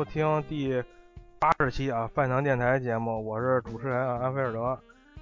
[0.00, 0.82] 收听第
[1.38, 4.60] 八十期啊饭堂电台节目，我是主持人啊安菲尔德。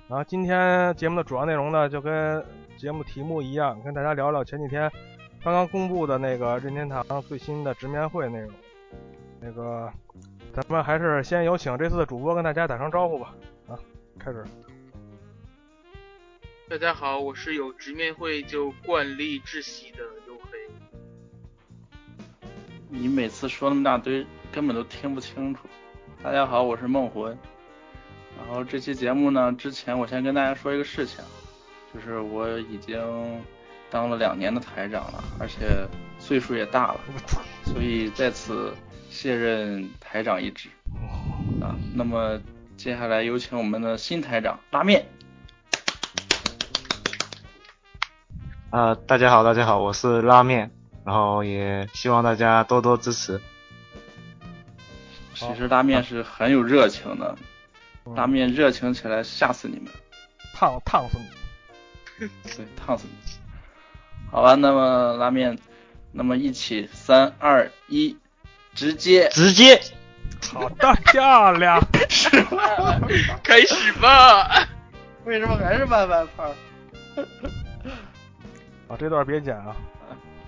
[0.06, 2.40] 然后今天节目的主要内容呢，就跟
[2.76, 4.88] 节目题目一样，跟大家聊聊前几天
[5.42, 8.52] 刚刚公布的那个任天堂最新的直面会内容。
[9.40, 9.92] 那个，
[10.52, 13.34] 咱们还是先有请这次的主播跟大家打声招呼吧。
[13.66, 13.74] 啊，
[14.16, 14.44] 开始。
[16.70, 20.58] 大家好，我是有直面会就惯例窒息的黝黑。
[22.90, 25.60] 你每次说那么大堆，根本都听不清楚。
[26.22, 27.36] 大家好，我是梦魂。
[28.38, 31.22] 然后这期节目呢，之前我先跟大家说一个事情，
[31.92, 32.98] 就是我已经
[33.90, 35.86] 当了两年的台长了，而且
[36.18, 37.00] 岁数也大了，
[37.64, 38.72] 所以在此
[39.10, 40.68] 卸任台长一职。
[41.60, 42.40] 啊，那么
[42.76, 45.06] 接下来有请我们的新台长拉面。
[48.70, 50.70] 啊，大家好，大家好，我是拉面。
[51.04, 53.40] 然后也希望大家多多支持。
[55.38, 57.36] 其实拉面是很有热情的，
[58.16, 59.86] 拉面热情起来吓死你们，
[60.54, 61.18] 烫烫死
[62.18, 63.32] 你， 对，烫死你。
[64.30, 65.58] 好吧，那么拉面，
[66.12, 68.16] 那么一起三二一，
[68.74, 69.80] 直接直接，
[70.52, 73.00] 好的，漂亮，是吧？
[73.42, 74.66] 开始吧。
[75.24, 76.44] 为什么还是慢慢拍？
[78.88, 79.76] 啊，这段别剪啊。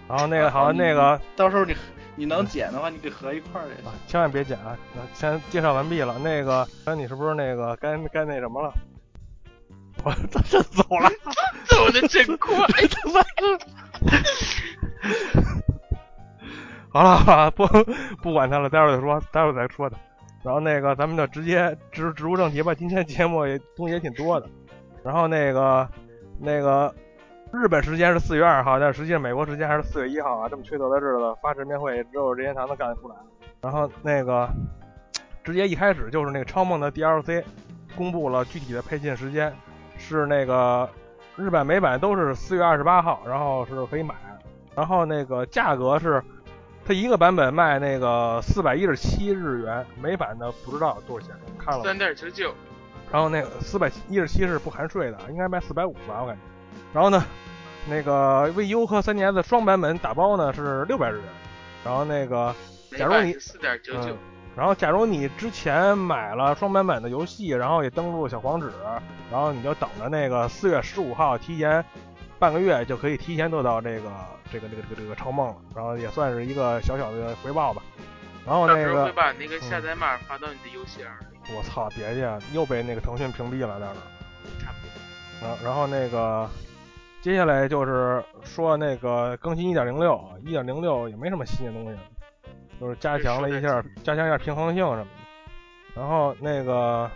[0.09, 1.75] 然后那个好，那个到时候你
[2.20, 4.76] 你能剪的话，你给合一块儿也啊，千万别剪啊！
[5.14, 6.19] 先介绍完毕了。
[6.19, 8.75] 那个，那你是不是那个该该那什么了？
[10.04, 11.10] 我这这走了，
[11.64, 12.54] 走的真快，
[12.91, 13.22] 他妈！
[16.91, 17.66] 好了好了，不
[18.20, 19.97] 不管他了，待会儿再说，待会儿再说他。
[20.42, 22.75] 然后那个，咱们就直接直直入正题吧。
[22.75, 24.47] 今天节目也东西也挺多的。
[25.02, 25.88] 然后那个
[26.38, 26.94] 那个。
[27.53, 30.49] 日本时间是四月二号，但实际上美国时间还是四月一号啊！
[30.49, 33.16] 这么缺德的日子，发直面会只有任天堂能干得出来。
[33.61, 34.49] 然后那个
[35.43, 37.43] 直接一开始就是那个超梦的 DLC
[37.97, 39.53] 公布了具体的配信时间，
[39.99, 40.88] 是那个
[41.37, 44.15] 日版美版都是四月二十八号，然后是可以买。
[44.77, 46.22] 然后那个价格是
[46.84, 52.55] 它一个版本卖那个四百一十七日元，美版的不知道多少钱，看了三点九九。
[53.11, 56.41] 然后那个四百一十七是不含税的，应该卖四百五吧，我感觉。
[56.92, 57.24] 然后呢，
[57.88, 61.24] 那个 VU 和 3DS 双版本打包呢是六百日元。
[61.82, 62.54] 然后那个，
[62.98, 64.14] 假如你四点九九，
[64.54, 68.70] 然后假如你之前买了双版本的游戏，然后也登录小黄纸，
[69.32, 71.82] 然后你就等着那个四月十五号提前
[72.38, 74.10] 半个月就可以提前得到这个
[74.52, 77.80] 这个这个这个这个超梦了，然后也算是一个小小的回报吧。
[78.44, 81.56] 然后那个会把那个下载码发到你的邮箱里。
[81.56, 84.62] 我操，别介，又被那个腾讯屏蔽了，在那。
[84.62, 85.48] 差不多。
[85.48, 86.46] 然后然后那个。
[87.22, 91.98] 接下来就是说那个更新一点零六，一点零六也没什么新的东西，
[92.81, 95.10] 就是加强了一下，加强一下平衡性什么的。
[95.94, 97.10] 然后那个，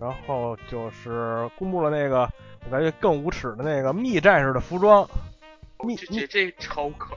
[0.00, 2.20] 然后就是公布了那个
[2.64, 5.06] 我感觉更无耻的那个密战士的服装。
[5.84, 7.14] 密这这超可。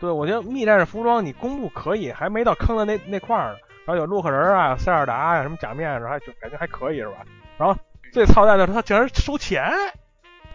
[0.00, 3.58] 对，我觉得密战士服装你公布可以，还没到坑的那那块儿呢。
[3.84, 7.16] 然后有洛克人啊、塞尔达呀、什么假面，还就感觉还可以是吧？
[7.58, 7.78] 然后
[8.12, 9.70] 最操蛋的是他竟然收钱。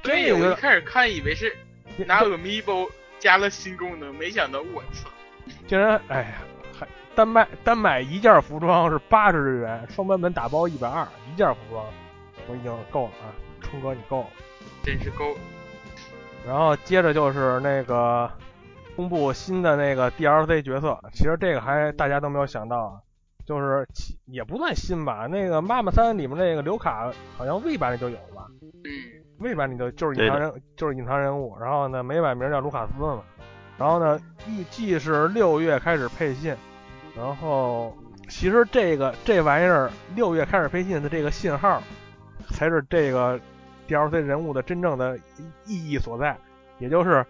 [0.03, 1.55] 对，我一开始看以为是
[2.05, 2.89] 拿 Amiibo
[3.19, 5.09] 加了新功能，没想到我操！
[5.65, 6.41] 竟然哎呀，
[6.77, 6.85] 还
[7.15, 11.85] 单卖单买一件服装是八十日元，双版本打包一百二，一件服装
[12.47, 14.27] 我已经够了啊，冲哥你够了，
[14.83, 15.39] 真是够了。
[16.45, 18.29] 然后接着就是那个
[18.97, 22.99] 公布新的那个 DLC 角色，其实这个还大家都没有想到啊，
[23.45, 23.87] 就是
[24.25, 28.47] 也不算新吧，那个妈妈三里面那个刘卡好像 V 版里就有吧？
[28.83, 29.22] 嗯。
[29.43, 31.55] 未版你就就是隐藏人，就是隐藏人物。
[31.59, 33.23] 然后呢，美版名叫卢卡斯嘛。
[33.77, 36.55] 然后呢，预计是六月开始配信。
[37.15, 37.95] 然后
[38.29, 41.83] 其实这个这玩意儿六月开始配信的这个信号，
[42.49, 43.39] 才是这个
[43.87, 45.15] DLC 人物的真正的
[45.65, 46.35] 意义所在，
[46.79, 47.23] 也就是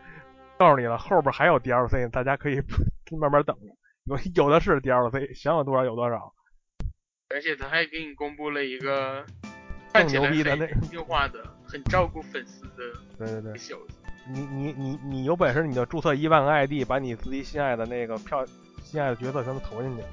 [0.57, 2.62] 告诉你了，后边还有 DLC，大家可以
[3.19, 3.75] 慢慢等着，
[4.06, 6.33] 有有的是 DLC，想有多少有多少。
[7.30, 9.25] 而且他还给你公布了一个
[9.92, 13.53] 更牛逼的那优化的、很照顾粉丝的对对对。
[14.31, 18.45] 你你你你有本事你就注册一万个 ID，把你自己心爱的那个票、
[18.83, 20.03] 心爱的角色全都投进去。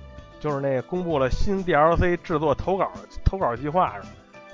[0.40, 2.90] 就是那个公布了新 DLC 制作投稿
[3.22, 3.94] 投稿计划，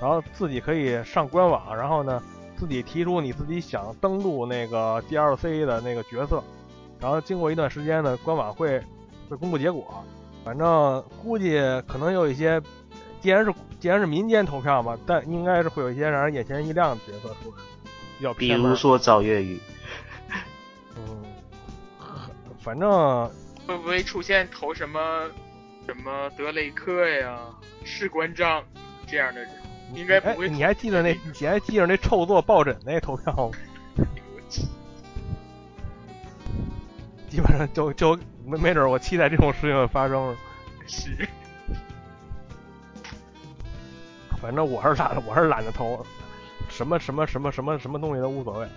[0.01, 2.21] 然后自己可以上官网，然后呢
[2.57, 6.43] 自己提出你自己想登录那个 DLC 的那个角色，
[6.99, 8.83] 然后经过一段时间呢，官网会
[9.29, 10.03] 会公布结果。
[10.43, 11.57] 反正估计
[11.87, 12.61] 可能有一些，
[13.21, 17.57] 既然是既然是民间投票嘛，但应该是会有一些让人眼前一亮的角色出来，
[18.17, 19.59] 比较比如说赵月宇。
[20.95, 21.23] 嗯，
[22.59, 23.29] 反正
[23.67, 24.99] 会不会出现投什么？
[25.85, 27.39] 什么德雷克呀，
[27.85, 28.61] 士官长
[29.07, 29.49] 这样的人，
[29.93, 30.49] 应该不会。
[30.49, 31.17] 你还记得那？
[31.39, 33.51] 你还记得那臭作抱枕那投票吗？
[37.29, 40.35] 基本上就就没没准，我期待这种事情发生。
[40.87, 41.25] 是。
[44.41, 46.05] 反正我是懒，我是懒得投，
[46.69, 48.67] 什么什么什么什么什么东西都无所谓。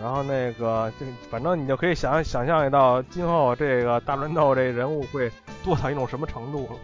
[0.00, 5.30] 然后那个，就反正你就可以想想象到今后这个大乱斗这人物会
[5.62, 6.78] 多到一种什么程度了，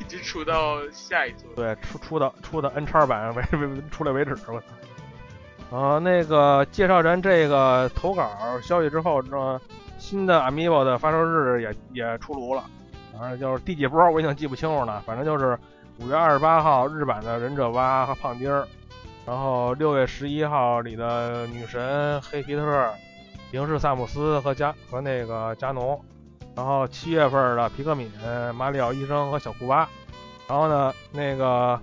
[0.00, 1.48] 一直出到下一座。
[1.54, 4.60] 对，出出到出到 N 叉版为为出来为止吧。
[5.70, 8.28] 啊，那个介绍咱这个投稿
[8.60, 9.60] 消息之后，这
[9.98, 12.64] 新的 Amiibo 的发售日也也出炉了，
[13.12, 15.56] 反正就是第几波我已经记不清楚了，反正就是
[16.00, 18.66] 五月二十八号日版的忍者蛙和胖丁儿。
[19.26, 22.94] 然后六月十一号里的女神黑皮特、
[23.50, 26.02] 零式萨姆斯和加和那个加农，
[26.56, 28.10] 然后七月份的皮克敏、
[28.54, 29.88] 马里奥医生和小库巴，
[30.48, 31.78] 然后呢那个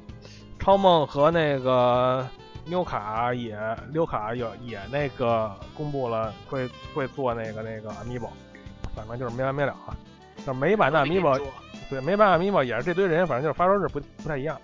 [0.57, 2.27] 超梦和那个
[2.65, 3.55] 纽卡也
[3.93, 8.29] 纽卡也也那个公布了会会做那个那个 amiibo，
[8.95, 9.95] 反正就是没完没了啊。
[10.47, 11.39] 那美版的 amiibo，
[11.89, 14.59] 对美版 amiibo 也是这堆人，反正就是发售日不不太一样。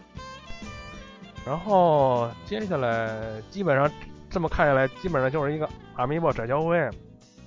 [1.45, 3.89] 然后接下来基本上
[4.29, 6.89] 这么看下来，基本上就是一个阿米莫展销会，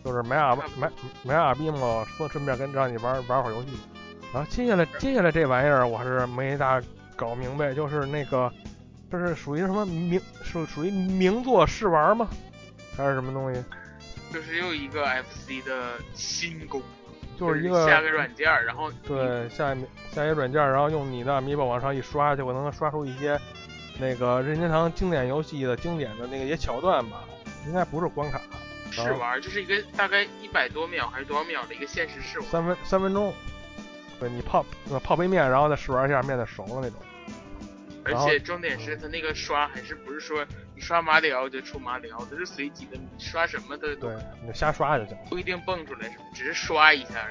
[0.05, 0.91] 就是买阿买
[1.23, 3.69] 买阿米莫，顺顺便跟让你玩玩会儿游戏。
[4.33, 6.83] 然后接下来接下来这玩意儿我是没大
[7.15, 8.53] 搞明白，就是那个
[9.11, 12.29] 这是属于什么名属属于名作试玩吗？
[12.97, 13.63] 还是什么东西？
[14.33, 17.04] 就是又一个 FC 的新功能，
[17.39, 23.39] 就是一个下个软件，然后对下一下一个软件，然后用你的阿米莫往上一刷，就能刷出一些。
[23.97, 27.23] 那个任天堂经典游戏的经典的那个些桥段吧，
[27.65, 28.41] 应该不是关卡，
[28.91, 33.33] 试玩就是一个大概一百多秒还是多少秒的一个现实试玩，三分三分钟，
[34.19, 34.67] 对你泡
[35.05, 36.99] 泡杯面，然后再试玩一下面再熟了那种。
[38.05, 40.45] 而且重点是它那个刷还是不是说
[40.75, 47.27] 你刷马里奥就出马里奥，它是随机的，你刷什么的对，你就瞎刷就行，不一定蹦出来什么，只是刷一下。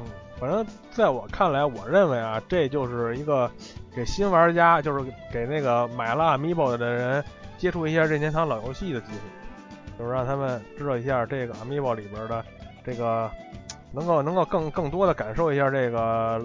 [0.00, 0.06] 嗯，
[0.38, 3.50] 反正在我看来，我认为啊，这就是一个。
[3.96, 7.24] 给新玩家，就是给那个买了 Amiibo 的人
[7.56, 12.44] 接触一下任天堂老游戏的机会，就是让他们知道一下这个 Amiibo 里边的
[12.84, 13.30] 这个，
[13.92, 16.42] 能够能够更更多的感受一下这个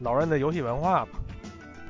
[0.00, 1.08] 老人的游戏文化吧，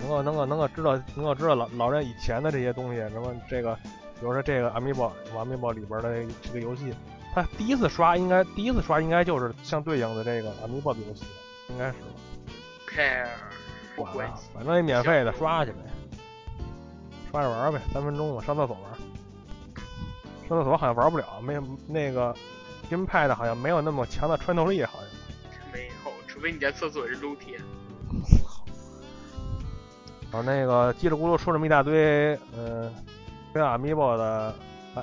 [0.01, 3.79] 能够能够能够知道能够知道老老人以前的这些东西，什么这个，
[4.19, 6.95] 比如说这个 Amiibo Amiibo 里边的这个游戏，
[7.35, 11.25] 它第一次刷应该第一次刷应该就是相对应的这个 Amiibo 的游戏，
[11.69, 11.95] 应该是。
[12.89, 13.29] Care。
[13.97, 15.79] 管了，反正也免费的，刷去呗，
[17.31, 18.93] 刷着玩呗，三分钟嘛，上厕所玩。
[20.47, 22.35] 上厕所好像玩不了，没那个
[22.91, 25.09] GamePad 好像没有那么强的穿透力，好像。
[25.73, 27.59] 没有，除非你在厕所是露天。
[30.31, 32.93] 然后那个叽里咕噜说这么一大堆，嗯，
[33.57, 34.55] 跟 Amiibo 的，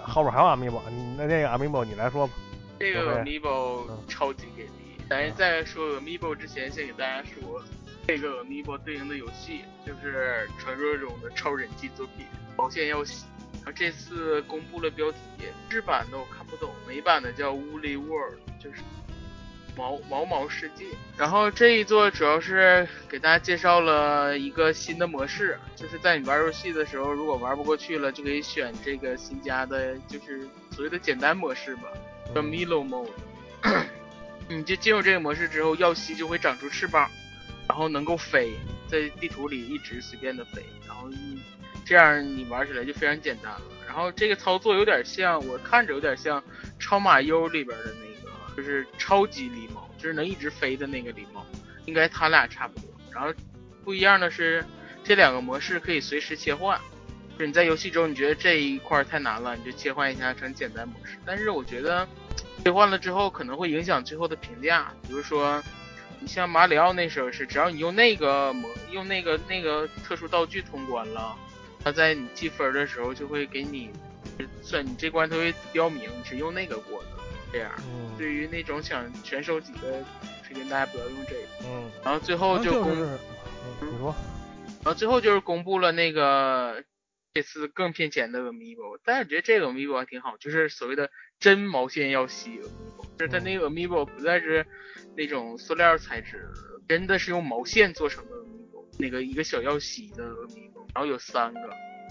[0.03, 0.81] 后边还有 Amiibo，
[1.17, 2.33] 那那个 Amiibo 你来说吧。
[2.79, 7.63] 这个 Amiibo 超级给力，咱在说 Amiibo 之前，先给大家说。
[8.05, 12.25] 这个 Amiibo 对应的游戏就是传说中的超人气作品
[12.57, 13.24] 《毛线要洗》，
[13.63, 15.17] 然后这次公布了标题，
[15.69, 18.81] 日版的我看不懂，美版的叫《Woolly World》，就是
[19.75, 20.86] 毛毛毛世界。
[21.18, 31.84] 然后这一座主要是给大家介绍了一个新的模式，就是在你玩游戏的时候，如果玩不过去了，就可以选这个新加的，就是所谓的简单模式吧，
[32.34, 33.10] 叫 Milo Mode。
[34.50, 37.10] 你就进入这个模式之后，耀西就会长出翅膀。
[37.65, 38.51] 然后能够飞，
[38.89, 41.10] 在地图里一直随便的飞，然后
[41.86, 43.62] 这样你玩起来就非常简单了。
[43.88, 46.44] 然后这个操作有点像，我看着有点像
[46.77, 48.02] 超马优里边的那，
[48.55, 51.45] 就是超级狸猫，就是能一直飞的那个狸猫。
[51.86, 52.89] 应该它俩差不多。
[53.12, 53.33] 然后
[53.83, 54.63] 不一样的是，
[55.03, 56.79] 这两个模式可以随时切换。
[57.33, 61.17] 就是你在游戏中你觉得这一块太难了，你就切换一下成简单模式。
[61.25, 62.07] 但是我觉得
[62.63, 64.93] 切换了之后可能会影响最后的评价。
[65.07, 65.62] 比如说，
[66.19, 71.36] 你像马里奥那时候是，只要你用那个模用那个那个特殊道具通关了，
[71.83, 73.89] 它在你记分的时候就会给你
[74.62, 77.10] 算你这关它会标明你是用那个过的。
[77.53, 78.17] 这样，嗯。
[78.17, 80.03] 对于那种想全收集的，
[80.45, 81.41] 推荐大家不要用这个。
[81.65, 83.01] 嗯，然后最后就就公，是
[83.81, 83.93] 嗯。
[83.93, 84.15] 你说。
[84.83, 86.83] 然后最后就是公布了那个
[87.33, 94.65] 这次更骗钱的 Amiibo，但是我觉得这个 Amiibo 还挺好，就是所谓的真毛线要吸 Amiibo，就是它那个 Amiibo 不再是
[95.15, 96.50] 那种塑料材质，
[96.88, 101.62] 真的是用毛线做成的 Amiibo，那个一个小药吸的 Amiibo，然后有三个，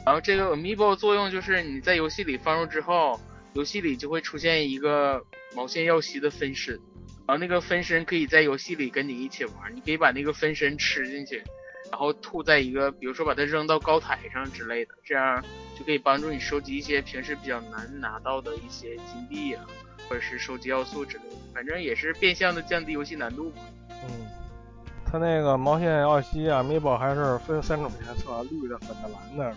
[0.06, 3.20] 然后这个 Amiibo 作用就是你在游戏里放入之后，
[3.54, 6.80] 游戏里就会出现一个毛线药吸的分身。
[7.25, 11.42] 然后那个分身可以在游戏里跟你一起玩，你可以把那个分身吃进去，
[11.88, 15.42] 然后吐在一个，比如说把它扔到高台上之类的，这样
[15.78, 19.64] 就可以帮助你收集一些平时比较难拿到的一些金币啊，
[20.09, 23.62] 或者是收集要素之类的，反正也是变相的降低游戏难度嘛。
[23.88, 24.26] 嗯，
[25.06, 29.56] 它那个毛线耀西啊 Amiibo 还是分三种颜色，绿的、粉的、蓝的。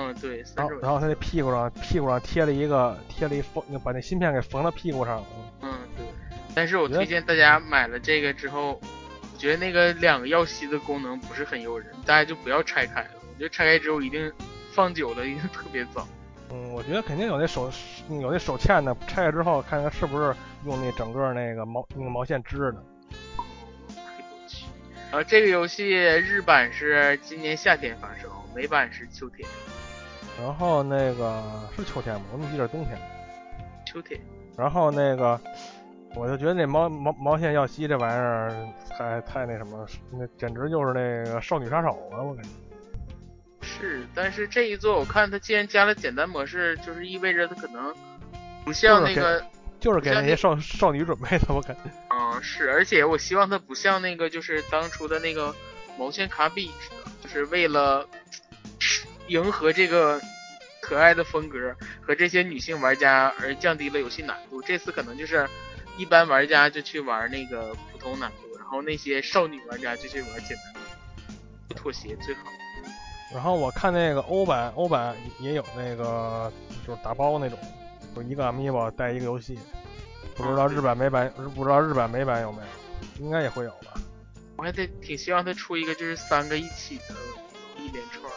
[0.00, 0.64] 嗯，对，然。
[0.64, 5.24] 后然后他那屁股上屁股上贴了一个贴了一缝，把那芯片给缝到屁股上。
[5.60, 6.06] 嗯，对。
[6.54, 13.08] 但是我推荐大家买了这个之后，我觉得那个两个耀西的功能不是很诱人，大家就不要拆开了。
[13.20, 14.32] 我觉得拆开之后一定
[14.72, 16.06] 放久了一定特别脏。
[16.50, 17.68] 嗯，我觉得肯定有那手
[18.08, 20.32] 有那手欠的，拆开之后看看是不是
[20.64, 22.84] 用那整个那个毛那个毛线织的。
[25.10, 29.48] 然后这个游戏日版是今年夏天发售，美版是秋天。
[30.40, 31.42] 然后那个
[31.76, 32.22] 是秋天吗？
[32.32, 32.98] 我怎么记得是冬天？
[33.86, 34.20] 秋天。
[34.56, 35.40] 然后那个，
[36.14, 42.22] 我就觉得那毛毛毛线耀西这玩意儿太太那什么，那简直就是那个少女杀手啊！
[42.22, 42.50] 我感觉。
[43.60, 47.94] 是，但是这一座我看它既然加了简单模式，就是意味着它可能
[48.64, 49.44] 不像那个，
[49.78, 51.82] 就是给那些少少女准备的，我感觉。
[52.10, 55.54] 嗯，是，而且我希望它不像那个就是当初的那个
[55.98, 58.08] 毛线卡比似的，就是为了
[59.28, 60.20] 迎合这个
[60.80, 64.60] 可爱的风格和这些女性玩家而降低了游戏难度。
[64.62, 65.48] 这次可能就是
[65.96, 70.82] 一般玩家就去玩那个普通难度，然后那些少女玩家就去玩简单，
[71.68, 72.42] 不妥协最好。
[73.34, 76.50] 然后我看那个欧版，欧版也有那个
[76.86, 77.58] 就是打包那种，
[78.16, 79.58] 就一个 Amiibo 带一个游戏，
[80.34, 84.00] 不知道日版美版，不知道日版美版有没有，应该也会有吧。
[84.56, 87.14] 我还得挺希望它出一个就是三个一起的
[87.76, 88.32] 一连串，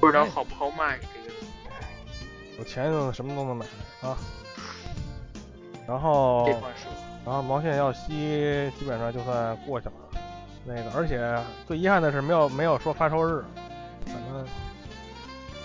[0.00, 1.34] 不知道好不好买这个。
[2.58, 3.66] 有钱就什么都能买
[4.02, 4.16] 啊。
[5.86, 6.48] 然后，
[7.24, 9.92] 然后毛线要吸基本上就算过去了。
[10.66, 11.36] 那个，而且
[11.66, 13.44] 最遗憾的是没有没有说发售日，
[14.06, 14.46] 反正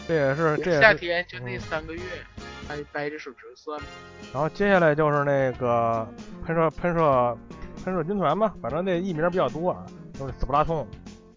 [0.05, 2.01] 这也是这也是夏天就那三个月，
[2.67, 3.79] 掰掰着手指算。
[4.33, 6.05] 然后接下来就是那个
[6.45, 7.37] 喷射喷射
[7.85, 9.85] 喷射军团吧，反正那艺名比较多，啊，
[10.19, 10.85] 就是斯普拉通。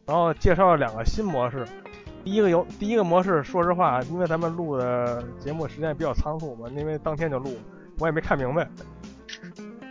[0.04, 1.64] 然后介绍了两个新模式，
[2.24, 7.56] 第一个游第一个模式，说实话，因为咱们录的节目时间比较仓促嘛，因为当天就录，
[7.98, 8.68] 我也没看明白。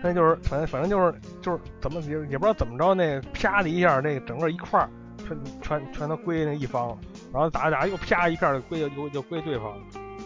[0.04, 6.98] 那就是反正反正就是就是怎么也也不知道怎么着，那啪的一下，那个整个一块儿全全全都归那一方，
[7.32, 9.74] 然后打着打着又啪一片就归又又归对方，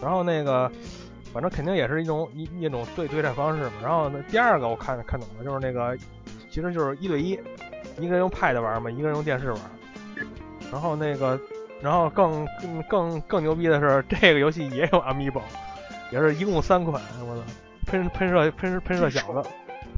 [0.00, 0.70] 然后那个
[1.32, 3.72] 反正肯定也是一种一一种对对战方式嘛。
[3.82, 5.94] 然后那第二个我看看懂了，就是那个
[6.48, 7.38] 其实就是一对一，
[7.98, 9.60] 一个人用 Pad 玩嘛，一个人用电视玩。
[10.72, 11.38] 然后那个
[11.80, 15.40] 然后更更更更牛逼的是，这个游戏也有 Amiibo，
[16.10, 17.42] 也是一共三款，我操！
[17.86, 19.48] 喷喷射喷喷射小子，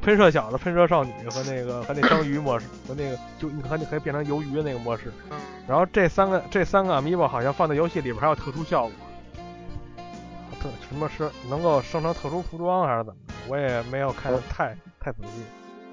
[0.02, 5.12] 喷射小子，喷射少女和那个和那章鱼模式和那个就你看你可以变成鱿鱼的那个模式。
[5.66, 8.92] 然后这三个这三个 amiibo 好像放在游戏里边还有特殊效果，
[10.60, 13.34] 特什么是能够生成特殊服装还是怎么的？
[13.48, 15.42] 我也没有看太太仔细。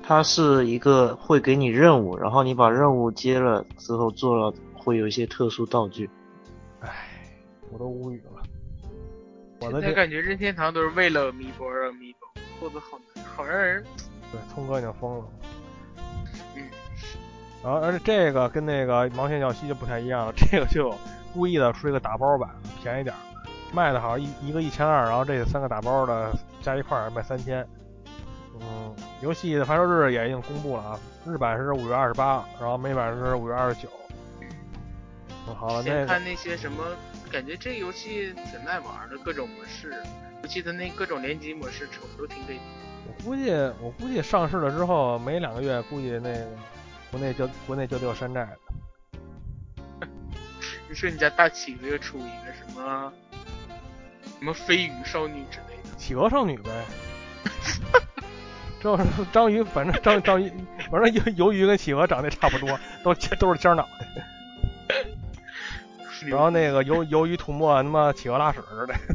[0.04, 4.54] 它是一个会给你任务，然后你把任务接了之后做了，
[4.86, 6.08] 会有一些特殊道具。
[6.82, 7.10] 唉，
[7.72, 8.44] 我都无语了。
[9.62, 12.14] 我的感觉任天堂都是为了 Amiibo 而 Amiibo，
[12.60, 13.00] 做的好
[13.36, 13.84] 好让人。
[14.32, 15.26] 对，聪哥已经疯了。
[16.56, 16.64] 嗯。
[17.64, 20.94] 然后而且这个跟那个毛线小西就不太一样了，这个就
[21.34, 22.48] 故意的出一个打包版，
[22.80, 23.16] 便宜点，
[23.74, 27.68] 卖的好像一一个一千二，然后这三个打包的加一块儿卖三千。
[28.60, 33.90] 嗯，游戏的发售日也已经公布了啊，日版是五月二十八，然后美版是五月二十九。
[35.84, 36.84] 先看那些什么。
[37.32, 39.94] 感觉这游戏挺耐玩的，各种模式，
[40.42, 42.60] 尤其它那各种联机模式，瞅着都挺给力。
[43.08, 46.48] 我估计，我估计上市了之后没两个月，估计那个
[47.12, 50.08] 国内就国内就得有山寨的。
[50.88, 53.12] 你说你家大企鹅出一个什么
[54.40, 56.70] 什么飞鱼少女之类的，企鹅少女呗。
[58.82, 58.98] 这
[59.34, 60.50] 章鱼，反正章章鱼，
[60.90, 64.08] 反正鱿鱿鱼跟企鹅长得差不多，都都是尖脑袋。
[66.24, 68.96] 然后那个由由于吐沫他妈企鹅拉屎似的。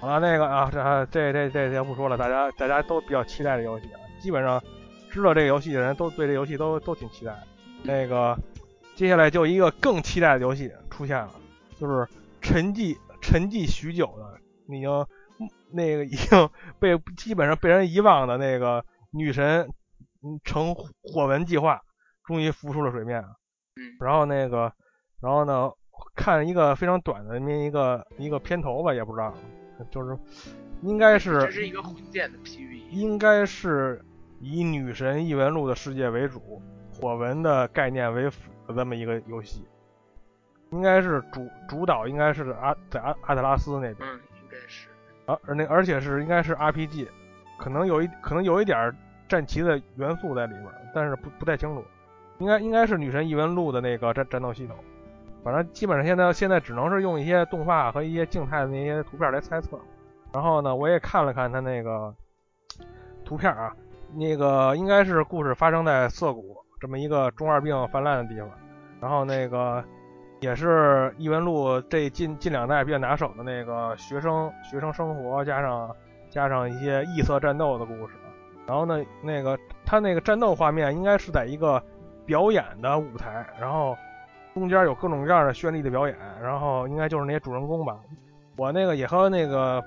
[0.00, 4.62] 好了，那个啊，这这这这先不说了，大家大家都比较期待这游戏啊，基本上
[5.10, 7.36] 知道这个游戏的人都对这游戏都都挺期待。
[7.82, 8.38] 那个
[8.94, 11.32] 接下来就一个更期待的游戏出现了，
[11.76, 12.06] 就是
[12.40, 14.38] 沉寂沉寂许久的，
[14.72, 15.06] 已经
[15.72, 16.48] 那个已经
[16.78, 19.68] 被基本上被人遗忘的那个女神
[20.22, 21.82] 嗯，成火纹计划
[22.24, 23.24] 终于浮出了水面。
[23.78, 23.96] 嗯。
[24.00, 24.72] 然后那个，
[25.20, 25.70] 然后呢，
[26.16, 29.32] 看一个非常短的那么一个一个片头吧，也不知道。
[29.92, 30.18] 就是
[30.82, 34.04] 应该是这是一个混剪的 PV，应该是
[34.40, 36.60] 以女神异闻录的世界为主，
[36.92, 39.64] 火纹的概念为辅的这么一个游戏，
[40.72, 44.88] 应该是主主导应该是阿在阿阿特拉斯那边，嗯，应该是，
[45.26, 47.06] 而而那而且是应该是 RPG，
[47.56, 48.92] 可能有一可能有一点
[49.28, 51.84] 战旗的元素在里边，但是不不太清楚，
[52.38, 54.76] 应该应该是女神异闻录的那个战战斗系统。
[55.44, 59.78] 反正基本上现在现在只能是用一些动画和一些静态的那些图片来猜测。
[60.32, 62.14] 然后呢，我也看了看他那个
[63.24, 63.74] 图片啊，
[64.14, 68.50] 那个应该是故事发生在涩谷这么一个中二病泛滥的地方。
[69.00, 69.82] 然后那个
[70.40, 75.94] 也是异闻录这近近两代比较拿手的那个学生学生生活加上
[76.28, 78.14] 加上一些异色战斗的故事。
[78.66, 81.82] 然后呢，那个他那个战斗画面应该是在一个
[82.28, 83.96] 表演的舞台，然后。
[84.54, 87.96] 中间有各种各样的绚丽的表演，然后应该就是那些主人公吧。
[88.56, 89.80] 我那个也和那个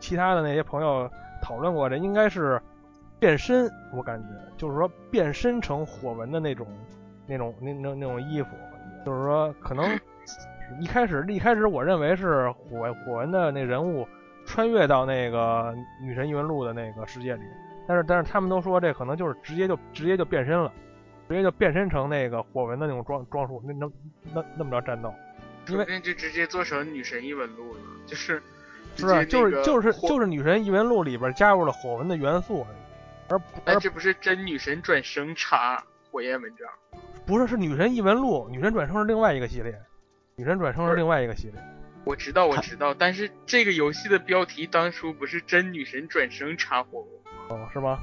[0.00, 1.10] 其他的那些朋友
[1.42, 2.58] 讨论过，这应该是
[3.18, 6.66] 变身，我感觉就是说变身成火纹的那种、
[7.26, 8.48] 那种、那那那种衣服，
[9.04, 9.84] 就是说可能
[10.80, 14.08] 一开始一开始我认为是火火纹的那人物
[14.46, 17.42] 穿越到那个女神异闻录的那个世界里，
[17.86, 20.72] 但是但是他们都说这可能就是直接就直接就变身了。
[21.28, 23.90] 直接就变身成那个火纹的那种装装束，那那
[24.34, 25.14] 那那么着战斗，
[25.68, 28.42] 因为就直接做成女神异闻录了，就是
[28.96, 32.66] 是就是就是就是女神异闻录里边加入了火纹的元素，
[33.28, 36.66] 而而这不是真女神转生查火焰文章，
[37.26, 39.78] 不是是女神异闻录，女神转生是另外一个系列，
[40.36, 41.62] 女神转生是另外一个系列，
[42.04, 48.00] 我知道我知道，但是这个游戏的标题当初不是真女神转生查火纹哦，是吗？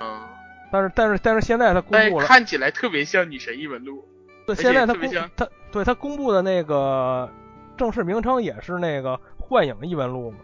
[0.00, 0.26] 嗯。
[0.70, 4.04] 但是但是但是现在他公布了，看起来特别像女神异闻录。
[4.46, 7.28] 对，现在他公他对他公布的那个
[7.76, 10.38] 正式名称也是那个幻影异闻录嘛，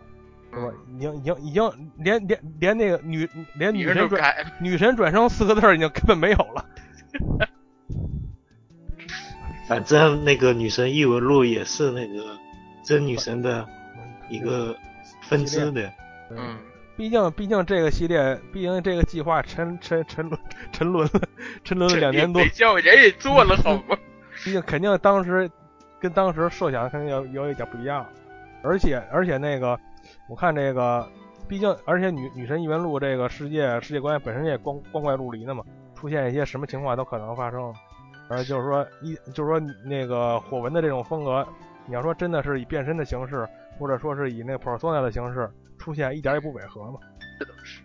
[0.52, 0.72] 是吧？
[0.88, 6.66] 已经已经已经连连连那个女连女神转女神转生四个字已经根本没有了。
[9.68, 12.36] 反正那个女神异闻录也是那个
[12.84, 13.66] 真女神的
[14.28, 14.76] 一个
[15.22, 15.92] 分支的，
[16.30, 16.58] 嗯。
[16.96, 20.40] 毕竟，毕竟这个系列，毕竟这个计划沉沉沉沦
[20.72, 21.20] 沉沦了，
[21.64, 22.44] 沉沦了两年多。
[22.48, 23.96] 叫人也做了好吗？
[24.44, 25.50] 毕竟肯定当时
[26.00, 28.06] 跟当时设想肯定有有一点不一样，
[28.62, 29.78] 而且而且那个
[30.28, 31.08] 我看这个，
[31.48, 37.72] 毕竟而且女女神异闻录这个世界世界观本身也光光怪陆离的嘛，出现一些什么情况都可能发生。
[38.28, 41.46] 而就是说一就是说那个火纹的这种风格，
[41.86, 43.46] 你要说真的是以变身的形式，
[43.78, 45.50] 或者说是以那 persona 的形式。
[45.82, 47.00] 出现一点也不违和嘛？
[47.40, 47.80] 这倒是，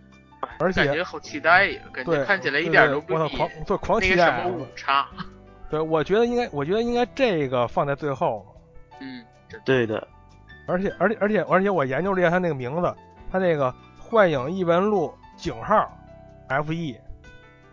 [0.60, 1.82] 而且感觉好期待呀！
[1.92, 5.08] 感觉看起来一点都不比狂对狂期待什么差。
[5.68, 8.46] 对，我觉得应该，我觉得应该这个放在最后。
[9.00, 9.24] 嗯，
[9.64, 10.06] 对的。
[10.68, 12.94] 而且，而且，而且，而且，我研究了一下他那个名字，
[13.32, 13.66] 他那个
[13.98, 15.90] 《幻影异闻录》井号
[16.48, 16.96] F.E，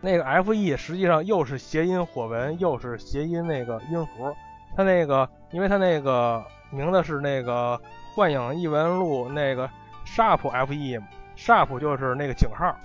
[0.01, 4.35] 那个 F.E 实际上又是谐音火纹，又是谐音那个音符。
[4.75, 7.79] 他那个，因为他那个名字是那个
[8.15, 9.69] 《幻影异闻录》那个。
[10.05, 12.77] Sharp f e，sharp 就是那个井号，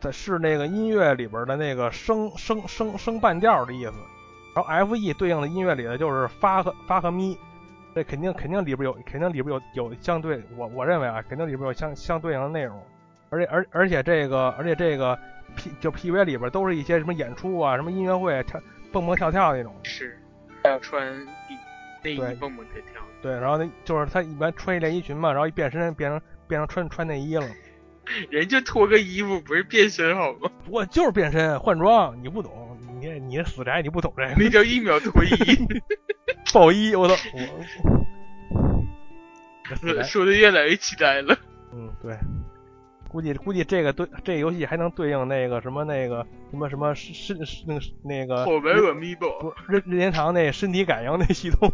[0.00, 3.92] 它是那个音乐里边的那个升升升升半调的意思。
[4.54, 7.38] 然后 f e 对应的音乐里的就是发和发和咪，
[7.94, 12.82] 这肯定肯定里边有肯定里边有有相对，我我认为啊，肯定里边有相相对应的内容。
[13.30, 15.16] 而且而而且这个而且这个
[15.54, 19.74] P 就 P V 里边都是一些什么演出啊，什么音乐会跳蹦蹦跳跳那种。
[19.82, 20.18] 是，
[20.62, 21.06] 还要穿
[22.02, 23.02] 内衣蹦蹦跳跳。
[23.22, 26.20] 对，然后那就是他一般穿一连衣裙嘛，然后一变身变成。
[26.48, 27.46] 变成穿穿内衣了，
[28.30, 30.50] 人就脱个衣服不是变身好吗？
[30.64, 35.28] 不过就是变身换装，你不懂，你你死宅你不懂这个， 那叫一秒脱衣，
[36.52, 37.14] 爆衣，我操！
[39.82, 41.38] 我说的越来越期待了。
[41.72, 42.16] 嗯，对。
[43.10, 51.72] 估计估计这个对这个游戏还能对应那个什么那个什么什么身身那个那个后边任 Amiibo 任任天堂那身体感应那系统。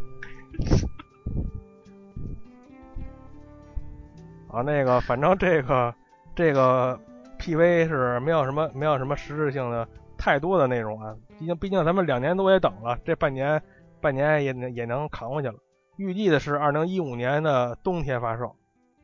[4.55, 5.95] 啊，那个反正这个
[6.37, 6.99] 这个
[7.38, 13.62] PV 是没有什么没有什么实质性的太多的内容啊，毕竟毕竟咱们两年多也等了，这半年
[14.01, 15.55] 半年也能也能扛过去了。
[15.97, 18.57] 预计的是二零一五年的冬天发售，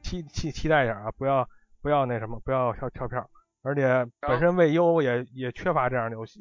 [0.03, 1.49] 期期期待一下啊，不要
[1.83, 3.29] 不要那什么，不要跳跳票，
[3.63, 6.41] 而且本身未优也也缺乏这样的游戏。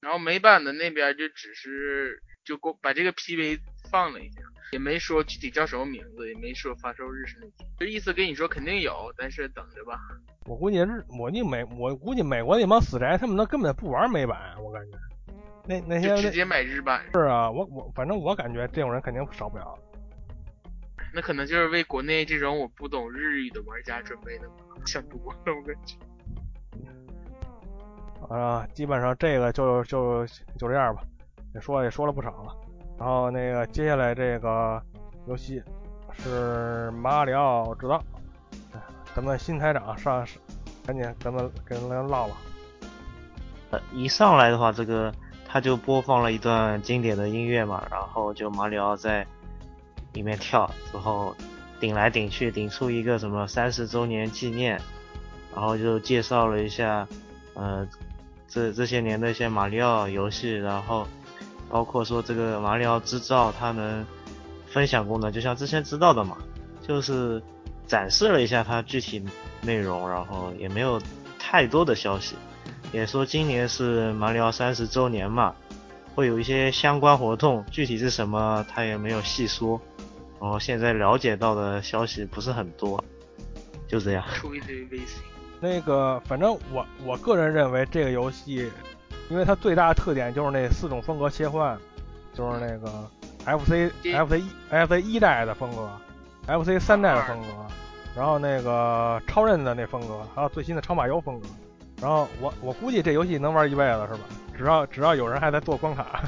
[0.00, 4.40] 然后美版的那边就只是就过把这个 PV 放了一下，
[4.72, 9.98] 也没说具体叫什么名字，也没说发售日是哪天，就意思跟你说肯定有，但是等着吧。
[10.46, 14.98] 我估计日，我估计美，我估计美国那帮死宅他们都根本不玩美版，我感觉。
[15.64, 17.04] 那那些直接买日版。
[17.12, 19.78] 是啊，我我反正我感觉这种人肯定少不了。
[21.14, 24.54] 那可能就是为国内这种我不懂日语的玩家准备的吧，
[24.86, 25.96] 想多了我感觉。
[28.28, 30.26] 啊，基本上这个就就
[30.58, 31.04] 就这样吧，
[31.54, 32.56] 也说也说了不少了。
[32.98, 34.80] 然后那个接下来这个
[35.26, 35.62] 游戏
[36.12, 38.02] 是马里奥制造，
[39.14, 40.26] 咱们新台长上，
[40.86, 42.34] 赶紧咱们跟人唠唠。
[43.70, 45.12] 呃，一上来的话，这个
[45.48, 49.26] 他就播放了一段经典的音乐嘛，然后就马里奥在
[50.12, 51.34] 里面跳，之后
[51.80, 54.80] 顶来顶去，顶出一个什么三十周年纪念，
[55.54, 57.06] 然后就介绍了一下，
[57.54, 57.86] 呃。
[58.48, 61.06] 这这些年的一些马里奥游戏，然后
[61.72, 64.04] 包括说这个马里奥制造它能
[64.66, 66.36] 分享功能，就像之前知道的嘛，
[66.86, 67.42] 就是
[67.86, 69.24] 展示了一下它具体
[69.62, 71.00] 内容，然后也没有
[71.38, 72.36] 太多的消息，
[72.92, 75.54] 也说今年是马里奥三十周年嘛，
[76.14, 79.80] 会有一些相关活动，具体是什么他也没有细说，
[80.38, 83.02] 然后现在了解到的消息不是很多，
[83.88, 84.22] 就这样。
[85.58, 88.70] 那个，反正我我个人认为这个游戏，
[89.28, 91.78] 因为它最大的特点就是那四种风格切换，
[92.34, 92.90] 就是那个
[93.44, 95.88] FC FC 一 FC 一代的风格
[96.46, 97.48] ，FC 三代的风格，
[98.14, 101.46] 然后那个超任的那风格，还有最新的超马游风格。
[102.00, 104.20] 然后我我估计这游戏能玩一辈子是吧？
[104.56, 106.22] 只要只要有人还在做关卡。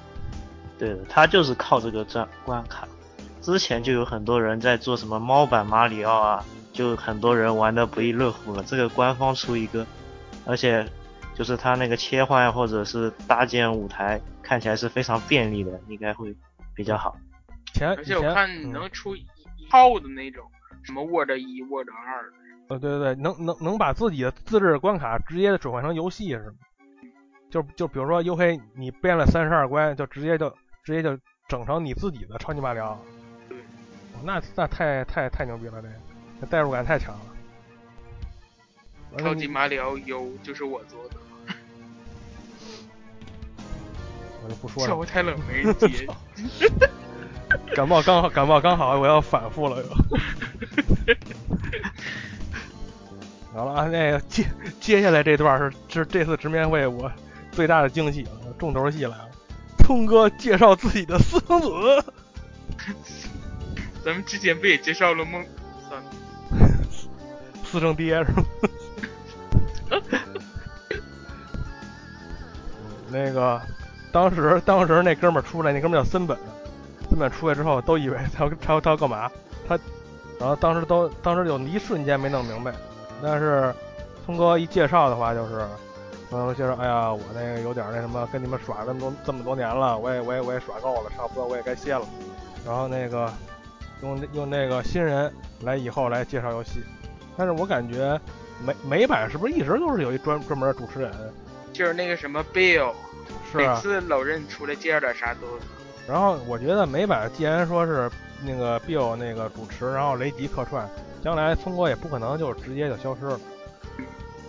[0.78, 2.86] 对的，他就是靠这个钻关卡。
[3.42, 6.44] 之前就有很多人在做什么猫版马里奥啊。
[6.70, 8.62] 就很多人玩的不亦乐乎了。
[8.62, 9.84] 这个官方出一个，
[10.46, 10.86] 而且
[11.38, 16.34] 就是它那个切换或者是搭建舞台，看起来是非常便利的，应该会
[16.74, 17.16] 比较好。
[17.72, 19.24] 前而且我看能出一
[19.70, 20.44] 套的那种，
[20.82, 22.32] 什么 Word 一、Word 二。
[22.66, 26.56] 呃，对对对，能能能把自己的自制关卡直接转换成游戏是吗？
[27.50, 30.50] 就就比如说 U K，，你编了三十二关，就直接就
[30.82, 33.00] 直接就整成你自己的超级马里奥。
[33.48, 33.58] 对。
[34.24, 35.94] 那那太太太牛逼了，这个。
[36.50, 37.20] 代入感太强了。
[39.18, 41.16] 超级马里奥 U 就是我做的。
[44.48, 44.96] 我就不说了。
[44.96, 46.08] 我太冷没接。
[47.74, 49.88] 感冒刚好，感冒刚好，我要反复了又。
[53.52, 54.46] 好了啊，那个接
[54.80, 57.10] 接下来这段是是这次直面会我
[57.52, 59.28] 最大的惊喜了，重头戏来了。
[59.84, 61.68] 聪哥介绍自己的私生子。
[64.04, 65.44] 咱们之前不也介绍了吗？
[67.64, 68.44] 私生爹是吗？
[73.10, 73.60] 那个，
[74.12, 76.36] 当时 当时那哥们儿出来，那哥们儿叫森本，
[77.08, 79.30] 森本出来之后都以为他要他他要干嘛？
[79.68, 79.78] 他，
[80.38, 82.72] 然后当时都当时有一瞬间没弄明白，
[83.22, 83.74] 但是
[84.24, 85.62] 聪哥一介绍的话就是，
[86.30, 92.06] 嗯，介绍，哎呀，我那个有点那什么，跟你们耍这么多这么多年了，我也我也我也耍够了，差不多我也该歇了。
[92.66, 93.32] 然后那个
[94.02, 96.82] 用用那个新人来以后来介绍游戏。
[97.36, 98.20] 但是我感觉
[98.64, 101.10] 美美版是不是一直都是有一专专门的主持人？
[101.72, 102.92] 就是那个什么 Bill，
[103.50, 105.46] 是每次老任出来介绍点啥都。
[106.06, 108.10] 然后我觉得美版既然说是
[108.42, 110.88] 那个 Bill 那个主持，然后雷吉客串，
[111.22, 113.40] 将来聪哥也不可能就直接就消失了。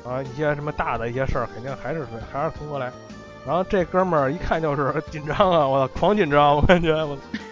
[0.05, 2.91] 啊，一些什么大的一些事儿，肯定还是还是聪哥来。
[3.45, 7.17] 然后这哥们儿一看就是 紧张啊，我操，狂紧张，我感觉我。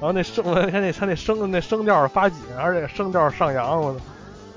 [0.00, 4.00] 然后那声，我看那他那声那声调发紧，而且声调上扬，我操。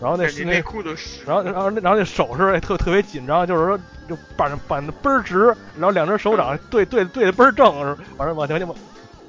[0.02, 3.80] 然后那内裤都湿，然后然后那然后那手势也特特别紧张，就是说
[4.10, 7.74] 就板板的倍儿直，然后两只手掌对对对的倍儿正，
[8.18, 8.76] 完了往前往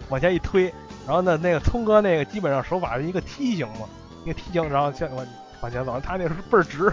[0.09, 0.65] 往前一推，
[1.07, 3.87] 然后呢那个聪哥那个基本上手法是一个梯形嘛，
[4.25, 5.27] 一个梯形，然后向往
[5.61, 6.91] 往前走，他那是倍儿直，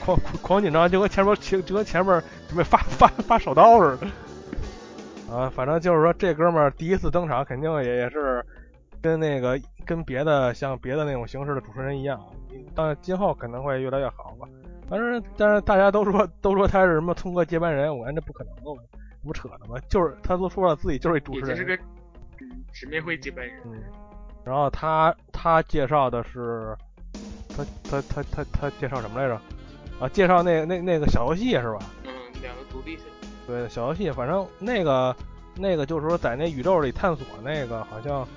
[0.00, 4.06] 狂狂紧张，就跟前面前就跟前面准备发发发手刀似的。
[5.32, 8.44] 啊，反正就是说这哥们儿第一次登场，肯定也也是
[9.02, 12.20] 跟那个跟别的像别的那种形式的主持人一样，
[12.74, 14.46] 但今后可能会越来越好吧。
[14.90, 18.82] 但是但是大家都说都说他是什么通过接班人，我感觉这不可能的，
[19.24, 19.78] 不扯的吗？
[19.88, 21.82] 就是他都说了自己就是一主持人，也就是个
[22.40, 23.56] 嗯直面会接班人。
[23.64, 23.82] 嗯，
[24.44, 26.76] 然后他他介绍的是
[27.48, 29.40] 他他他他他介绍什么来着？
[29.98, 31.78] 啊，介绍那那那个小游戏是吧？
[32.04, 33.04] 嗯，两个独立小
[33.46, 35.16] 对，小游戏，反正那个
[35.56, 38.28] 那个就是说在那宇宙里探索那个，好像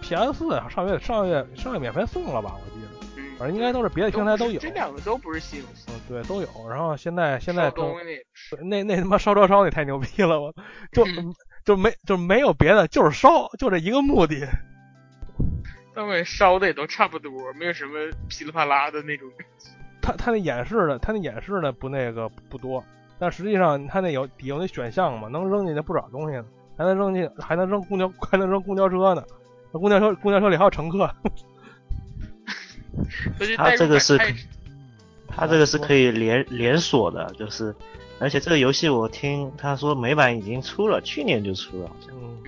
[0.00, 2.54] PS 四上月上月上月免费送了吧？
[2.54, 2.88] 我记得。
[3.16, 5.86] 嗯，反正应该都是别的平台都有，这两个都不是新游戏。
[5.88, 6.48] 嗯，对，都有。
[6.68, 7.94] 然后现在现在都
[8.62, 10.54] 那那他妈烧烧烧那太牛逼了，我
[10.92, 14.46] 就嗯就没就没有别的，就是烧，就这一个目的。
[15.94, 17.92] 但我感觉烧的也都差不多，没有什么
[18.28, 19.28] 噼里啪啦的那种。
[20.02, 22.84] 他他那演示的，他那演示的不那个不多，
[23.18, 26.44] 但实际上他那有底有那选项嘛，能扔进去不少东西呢，
[26.76, 31.10] 还能扔进还能扔公交还能扔公交车呢，那公交车公交车里还有乘客。
[33.56, 34.18] 他这个是，
[35.28, 37.74] 他这个是可以连连锁的，就是，
[38.18, 42.10] 而且这个游戏我听他说美版已经出了，去年就出了，好像。
[42.16, 42.42] 嗯，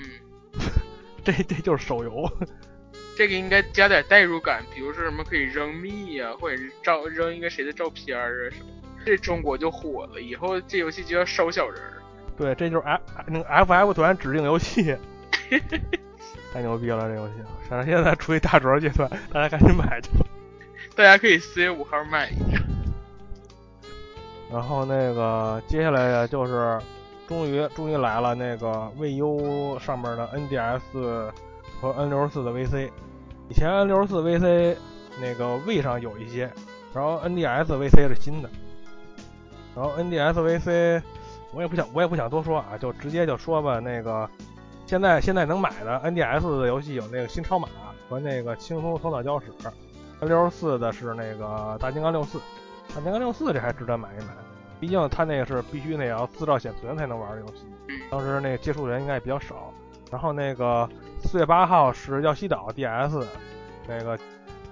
[0.54, 0.61] 嗯，
[1.22, 2.31] 这这就是手游。
[3.14, 8.66] 这个应该加点代入感，比如说什么可以扔蜜呀、或者是照扔一个谁的照片啊什么，
[9.04, 12.02] 这中国就火了，以后这游戏就要烧小人儿。
[12.38, 14.96] 对，这就是 F 那个 FF 团指定游戏，
[16.58, 17.34] 太牛逼了这游戏！
[17.68, 20.26] 反正现在处于大折阶段，大家赶紧买去吧。
[20.96, 22.60] 大家可以四月五号买一下。
[24.50, 26.76] 然后那个接下来就是，
[27.28, 31.30] 终于终于来了那个 VU 上面的 NDS
[31.80, 32.90] 和 N 六十四的 VC。
[33.48, 34.76] 以前 N 六十四 VC
[35.20, 36.50] 那个 V 上有一些，
[36.92, 38.50] 然后 NDS VC 是新的。
[39.76, 41.00] 然后 NDS VC
[41.52, 43.78] 我也不想我也不想多说啊，就直接就说吧。
[43.78, 44.28] 那个
[44.88, 47.68] 现在现在能买的 NDS 的游戏有那个新超马
[48.09, 49.53] 和那个轻松头脑教室。
[50.22, 52.40] 六十四的是那个大金刚六四。
[52.94, 54.29] 大金刚六四这还值得买一买，
[54.81, 57.66] 毕竟它那个是必须那要自照显存才能玩的游戏。
[58.11, 59.70] 当时那个接触的人应该也比较少。
[60.11, 60.88] 然后那个
[61.22, 63.27] 四月八号是耀西岛 DS，
[63.87, 64.18] 那个，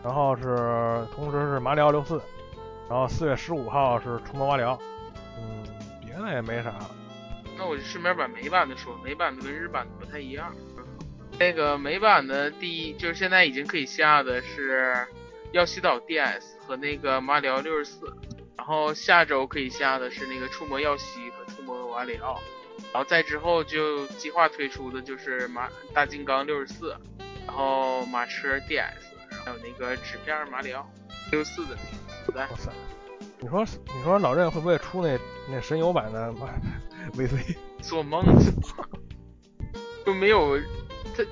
[0.03, 2.19] 然后是同时是马里奥六四，
[2.89, 4.79] 然后四月十五号是触摸马里奥。
[5.39, 5.63] 嗯，
[6.01, 6.91] 别的也没啥了。
[7.57, 10.55] 那我就顺便把美版的说，美版的跟日版的不太一样。
[11.39, 15.07] 那个美版的第一就是现在已经可以下的是
[15.53, 18.17] 耀西岛 DS 和那个马里奥六十四，
[18.57, 22.41] 然后下周可以下的是那个触摸耀西和触摸马里奥，
[22.93, 26.97] 然后再之后就计划推出的就是马大金刚六十四，
[27.47, 28.93] 然后马车 DS，
[29.45, 30.89] 还有那个纸片马里奥
[31.31, 32.41] 六四的那个。
[32.41, 32.73] 哇塞！
[33.47, 35.17] 你说你说老任会不会出那
[35.49, 36.35] 那神游版的
[37.15, 37.57] VC？
[37.81, 38.51] 做梦去！
[40.05, 40.59] 就没有
[41.17, 41.23] 他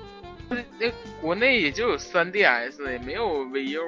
[0.47, 3.81] 那那国内也就有 3DS，也没有 VU。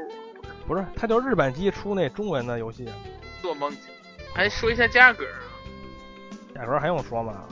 [0.68, 2.86] 不是，他就日版机出那中文的游戏。
[3.42, 3.78] 做梦去！
[4.34, 5.40] 还说一下价格啊？
[6.54, 7.46] 价格还用说吗？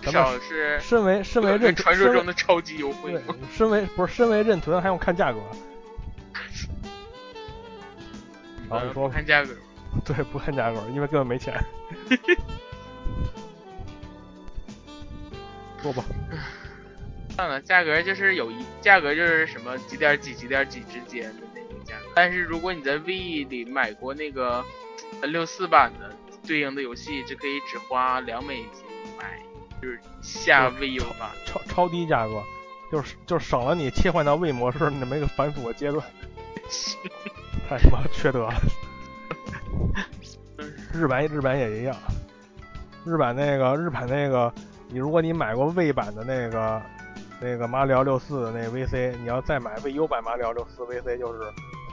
[0.00, 5.40] 至少是身为身为任传说中的超级优惠，身为不是身为任屯还用看价格。
[8.68, 9.54] 好，你说不看价格。
[10.04, 11.54] 对，不看价格，因为根本没钱。
[15.82, 16.04] 说吧。
[17.34, 22.06] 算了，价格就是有一价格就是什么几点几几点几之间的那个价格。
[22.14, 24.64] 但是如果你在 V 里买过那个
[25.22, 26.10] N 六四版的
[26.46, 28.84] 对应的游戏，就可以只花两美金
[29.18, 29.38] 买，
[29.80, 32.42] 就是下 VU 版，超超低价格，
[32.90, 36.04] 就是就省了你切换到 V 模式那么一个繁琐的阶段。
[37.68, 38.54] 太他妈缺德了！
[40.92, 41.94] 日版日版也一样，
[43.04, 44.52] 日版那个日版那个，
[44.88, 46.82] 你如果你买过 V 版的那个
[47.40, 51.40] 那个马里奥六四那 VC，你要再买 VU 版马里奥六四 VC 就是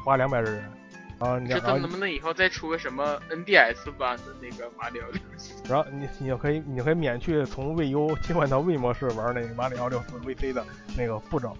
[0.06, 0.72] 花两百日元。
[1.20, 5.54] 然后你这能不能以后再出个什么 NDS 版的那个马里奥六四？
[5.72, 10.66] 然后你你就可以你就可以免去从 VU 切换到 V 模式玩那个马里奥六四 VC 的
[10.98, 11.56] 那个步骤。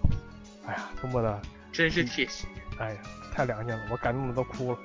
[0.66, 1.40] 哎呀，多么的
[1.72, 2.48] 真是贴心！
[2.78, 2.96] 哎呀，
[3.34, 4.78] 太良心了，我感动的都哭了。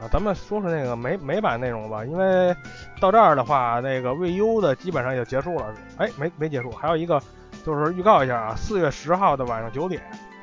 [0.00, 2.54] 啊，咱们说说那个美美版内容吧，因为
[2.98, 5.72] 到这儿的话，那个未 u 的基本上就结束了。
[5.98, 7.22] 哎，没没结束，还有一个
[7.64, 10.02] 就是预告一下啊，四月十号的晚上九点，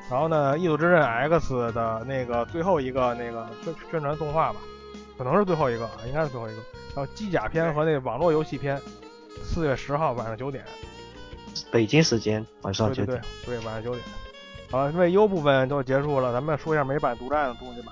[0.10, 4.60] 然后呢，《异度之刃 X》的那个最后一个那个宣宣传动画吧，
[5.17, 6.62] 可能是最后一个啊，应该是最后一个。
[6.95, 8.80] 然后机甲篇和那个网络游戏篇，
[9.43, 10.63] 四月十号晚上九点，
[11.71, 13.21] 北京时间晚上九点。
[13.45, 14.04] 对对对，晚上九点。
[14.71, 17.91] 好，VU 部分都结束了，咱们说一下美版独占的东西吧。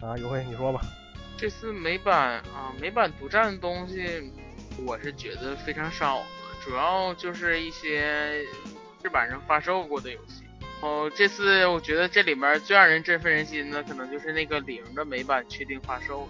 [0.00, 0.80] 啊，有辉你说吧。
[1.36, 4.32] 这次美版啊，美版独占的东西，
[4.86, 6.24] 我是觉得非常少的，
[6.64, 8.42] 主要就是一些
[9.02, 10.44] 日版上发售过的游戏，
[10.80, 16.26] 哦，这次我觉得这里面最让人振奋人心的，可能就是那个零的美版确定发售，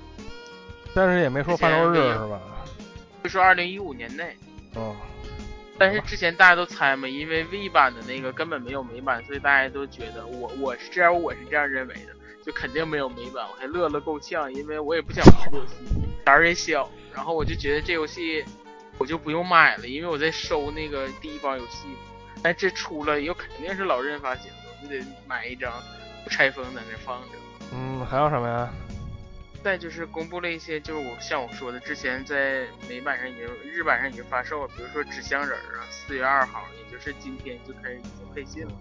[0.93, 2.41] 但是也没说发售日是吧？
[3.23, 4.37] 就说二零一五年内。
[4.75, 4.93] 嗯，
[5.79, 13.45] 但是之前大家都猜嘛，因为 V 版的那个根本没有美版，所以大家都觉得我我是这样，我是这样认为的，就肯定没有美版。
[13.51, 15.75] 我还乐了够呛，因为我也不想玩游戏，
[16.25, 18.45] 胆儿也小，然后我就觉得这游戏
[18.99, 21.89] 我就不用买了，因为我在收那个第一包游戏。
[22.43, 25.73] 但这出了以后肯定是老任发行的，我就得买一张
[26.23, 27.29] 不拆封在那放着。
[27.73, 28.69] 嗯，还有什么呀？
[29.65, 38.73] 再就是公布了一些，就是我像我说的，之前在美版上已经、日版上已经发售了，比如说纸箱人儿啊，四月二号，也就是今天就开始已经配信了。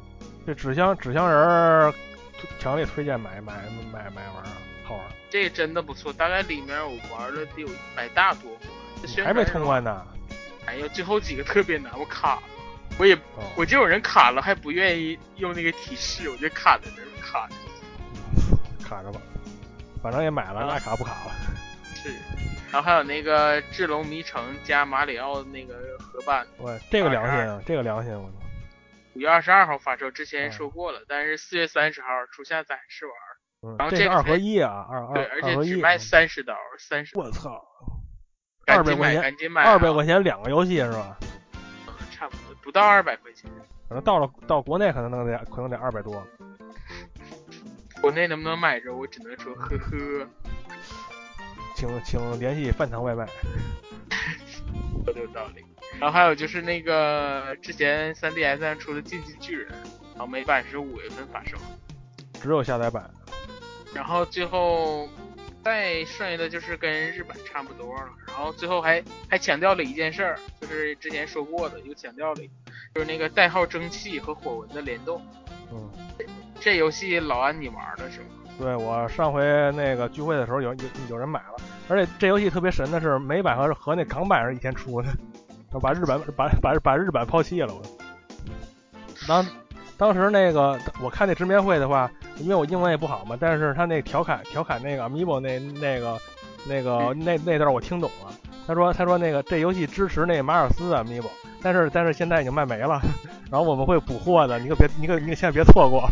[0.46, 1.94] 这纸箱纸箱人儿，
[2.60, 4.52] 强烈推荐买买买买玩儿，
[4.84, 5.12] 好玩儿。
[5.30, 8.52] 这个真的不错，大概里面我玩了得有一百大多
[9.24, 10.06] 还没通关呢。
[10.66, 12.44] 哎呀，最后几个特别难，我卡了，
[12.98, 17.56] 我也哦，我这种人卡了还不愿意用那个提示，我就卡在那儿卡着。
[18.86, 19.22] 卡着吧，
[20.04, 21.32] 反正也买了，啊那卡不卡了。
[21.96, 22.10] 是，
[22.70, 28.36] 然后还有那个《智龙迷城》加马里奥那个合版，喂，这个良心啊，这个良心，我操！
[29.16, 33.16] 五月二十二号发售，之前嗯说过了，但是四月三十号出下载试玩。
[33.66, 35.42] 嗯然后这个二合一啊，二二对，而。
[35.42, 37.18] 且只卖三十刀，三十。
[37.18, 37.64] 我操，
[38.68, 39.72] 二百块钱赶紧买啊！
[39.72, 41.18] 二百块钱两个游戏是吧？
[42.12, 43.50] 差不多，不到二百块钱。
[43.88, 46.22] 可能到了到国内可能能得可能得二百多。
[48.04, 50.28] 国内能不能买着，我只能说呵呵，
[51.74, 53.26] 请请联系饭堂外卖。
[55.06, 55.64] 说 的有道理。
[56.02, 59.70] 然后还有就是那个之前 3DS 上出的《进击巨人》，
[60.12, 61.56] 然后美版是五月份发售，
[62.42, 63.10] 只有下载版。
[63.94, 65.08] 然后最后
[65.64, 68.10] 再剩下的就是跟日版差不多了。
[68.28, 72.54] 然后最后还还强调了一件事儿，就是之前说过的，又强调了一个，
[72.96, 75.26] 就是那个代号蒸汽和火纹的联动。
[75.72, 75.90] 嗯，
[76.64, 78.26] 这游戏老安你玩的是吗？
[78.58, 81.56] 对我上回那个聚会的时候有有有人买了，
[81.90, 85.10] 而且这游戏特别神的是美版和和那港版是一天出的，
[85.82, 87.74] 把日版把把把日版抛弃了。
[87.74, 87.82] 我
[89.28, 89.46] 当
[89.98, 96.18] 当时那个我看那直面会的话，因为我英文也不好嘛，但是他那调侃调侃那个 Amiibo 那那个
[96.66, 98.34] 那个那那段我听懂了。
[98.66, 101.30] 他说他说那个这游戏支持那马尔斯的 Amiibo，
[101.62, 103.02] 但是但是现在已经卖没了，
[103.52, 106.08] 然后我们会补货的，你可别你可你可千万别错过。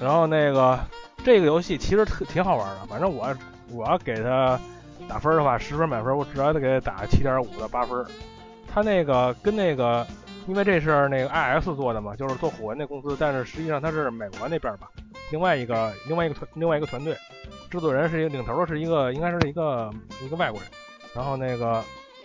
[0.00, 0.78] 然后那个
[1.24, 3.26] 这个游戏其实特挺好玩的，反正我
[3.70, 4.58] 我要给它
[5.08, 8.04] 打分的话，十分满分，我至少得给它打七点五到八分。
[8.72, 10.06] 它那个跟那个，
[10.46, 14.88] 因为这是那个 IS 做的嘛，就是做火纹那公司，但是实际上它是美国那边吧，
[15.30, 17.16] 另外一个另外一个团另外一个团队，
[17.70, 19.90] 制作人是一个领头的是一个应该是一个
[20.24, 20.70] 一个外国人。
[21.14, 21.82] 然后那个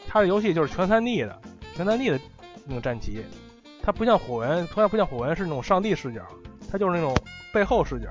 [0.07, 1.41] 它的游戏就是全 3D 的，
[1.73, 2.19] 全 3D 的
[2.65, 3.23] 那种战旗，
[3.81, 6.21] 它不像火纹，它不像火纹是那种上帝视角，
[6.69, 7.15] 它就是那种
[7.53, 8.07] 背后视角，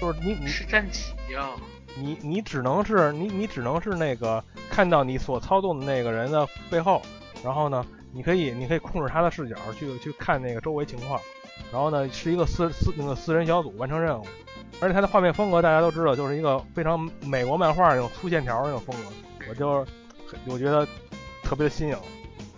[0.00, 1.50] 就是你你是战旗呀、
[1.96, 7.00] 你你只能是你你只能是那个看到你所操纵的那个人的背后，
[7.44, 11.20] 然后呢，你可以你可以控制他的视角去去看那个周围情况，
[11.72, 14.26] 然后呢是一个四四那个四人小组完成任务，
[14.80, 19.86] 而且它的画面风格大家都知道，就是一个非常美国漫画那种粗线条那种风格，我就
[20.46, 20.84] 我觉得
[21.44, 21.96] 特别的新颖，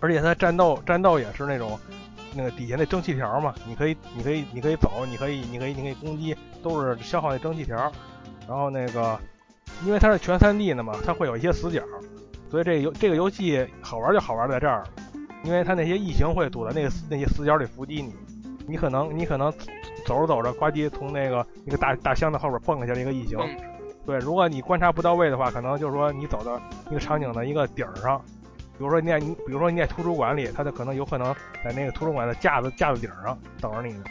[0.01, 1.79] 而且它战斗战斗也是那种
[2.35, 7.91] 那个底下那蒸汽条嘛，你可以你可以你可以走，你可以你可以你可以攻击，都是消耗那蒸汽条。
[8.49, 9.19] 然后那个，
[9.87, 11.81] 因为它是全 3D 的嘛，它会有一些死角，
[12.51, 14.83] 所以这游这个游戏好玩就好玩在这儿，
[15.45, 18.13] 因为它那些异形会躲在那个那些死角里伏击你，
[18.67, 19.53] 你可能你可能
[20.05, 23.39] 走着走着，呱唧从那个一个大大箱子后边蹦下来一个异形，
[24.05, 28.21] 对，如果你观察不到位的话，可能就是说你走到一个场景的一个顶儿上，
[28.79, 34.05] 比如说你在你比如说你在图书馆里，它就可能有可能在那个图书馆的架子架子顶上等着你呢，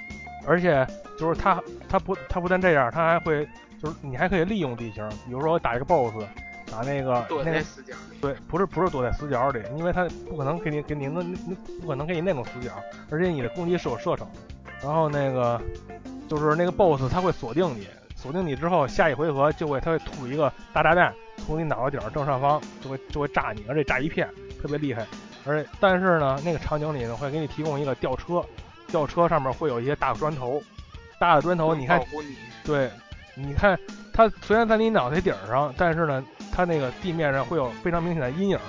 [0.48, 0.86] 而且
[1.20, 3.48] 就是它它不它不但这样，它还会
[3.82, 6.26] 就是你还可以利用地形，比如说我打一个 BOSS，
[6.72, 8.18] 打那个躲那个在死角里。
[8.22, 12.72] 对，不是不是躲在死角里，因为它不可能给你给你那那不可能给你那种死角，
[13.10, 14.28] 而且你的攻击是有射程，
[14.82, 15.60] 然后那个
[16.30, 24.30] 就是那个 BOSS 它会锁定你，锁定你之后下一回合就会他会吐一个大炸弹从你脑袋顶儿正上方就会就会炸你，而且炸一片，
[24.62, 25.06] 特别厉害。
[25.46, 28.46] 而且但是呢，那个场景里呢会给你提供一个吊车，
[28.88, 30.62] 吊车上面会有一些大砖头，
[31.20, 32.90] 大的砖头你看你，对，
[33.36, 33.78] 你看
[34.14, 38.60] 它虽然在你脑袋顶儿上，但是呢，它那个地面上会有非常明显的阴影，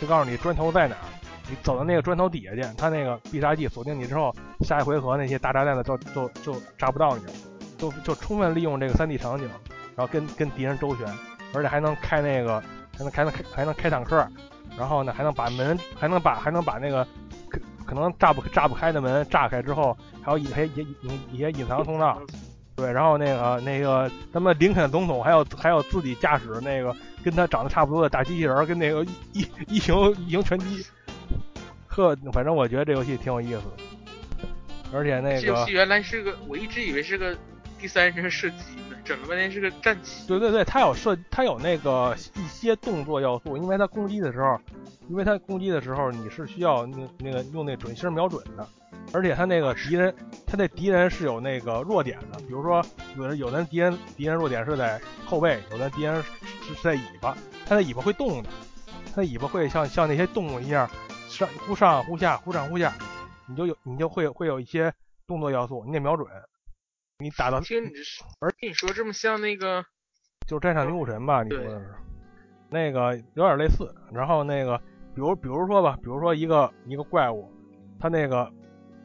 [0.00, 1.04] 就告诉你砖头在哪儿。
[1.50, 7.32] 你走到那个砖头底下去，它那个必杀技锁定你之后，下一回合那些大炸弹的就就就炸不到你了，
[7.76, 9.46] 就就充分利用这个 3D 场景，
[9.96, 11.06] 然后跟跟敌人周旋，
[11.52, 12.62] 而且还能开那个
[12.96, 14.26] 还能还能开还能开坦克，
[14.78, 17.06] 然后呢还能把门还能把还能把那个
[17.48, 22.20] 可可能炸不炸不开的门炸开之后，还有一些一一一些隐藏通道。
[22.74, 29.94] 对，然后那个那个咱们林肯总统还有还有自己驾驶那个跟他长得差不多的大机器人，跟那个一一行
[30.26, 30.84] 一行拳击。
[31.86, 34.48] 呵，反正我觉得这游戏挺有意思的，
[34.90, 37.36] 而且那个这游戏原来是个，我一直以为是个
[37.78, 40.26] 第三人称射击呢，整了半天是个战旗。
[40.26, 44.58] 对对对，它有射，它有那个一些动作要素，因为它攻击的时候，
[45.08, 48.66] 因为它攻击的时候你是需要那那个用那准星瞄准的，
[49.12, 50.14] 而且它那个敌人，
[50.46, 52.84] 它那敌人是有那个弱点的，比如说
[53.16, 57.36] 有的有的敌人敌人弱点是在后背，有的敌人是是在尾巴，
[57.66, 58.48] 它的尾巴会动的，
[59.14, 60.88] 它的尾巴会像像那些动物一样。
[61.28, 62.92] 上忽上忽下，忽上忽下，
[63.46, 64.92] 你就有你就会会有一些
[65.26, 66.28] 动作要素，你得瞄准。
[67.22, 68.02] 你打到听你这，
[68.40, 69.84] 而听你说这么像那个，
[70.46, 71.42] 就是战场女武神吧？
[71.42, 71.94] 你说的是？
[72.68, 73.94] 那个有点类似。
[74.12, 74.76] 然后那个，
[75.14, 77.50] 比如比如说吧，比如说一个一个怪物，
[78.00, 78.50] 它那个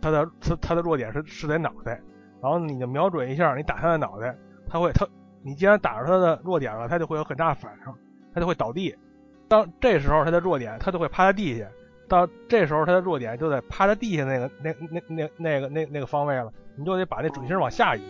[0.02, 2.02] 它的它它的弱点是是在脑袋，
[2.42, 4.36] 然后你就瞄准一下，你打它的脑袋，
[4.68, 5.08] 它会它
[5.44, 7.94] 你既然打着它的弱点了，它就会有很大反应，
[8.34, 8.96] 它就会倒地。
[9.48, 11.70] 当这时候它的弱点，它就会趴在地下。
[12.08, 18.02] 到这时候，他的弱点就在趴在地下那个、那、那、那、那个、那、那个方位了，你就得把那准星往下移，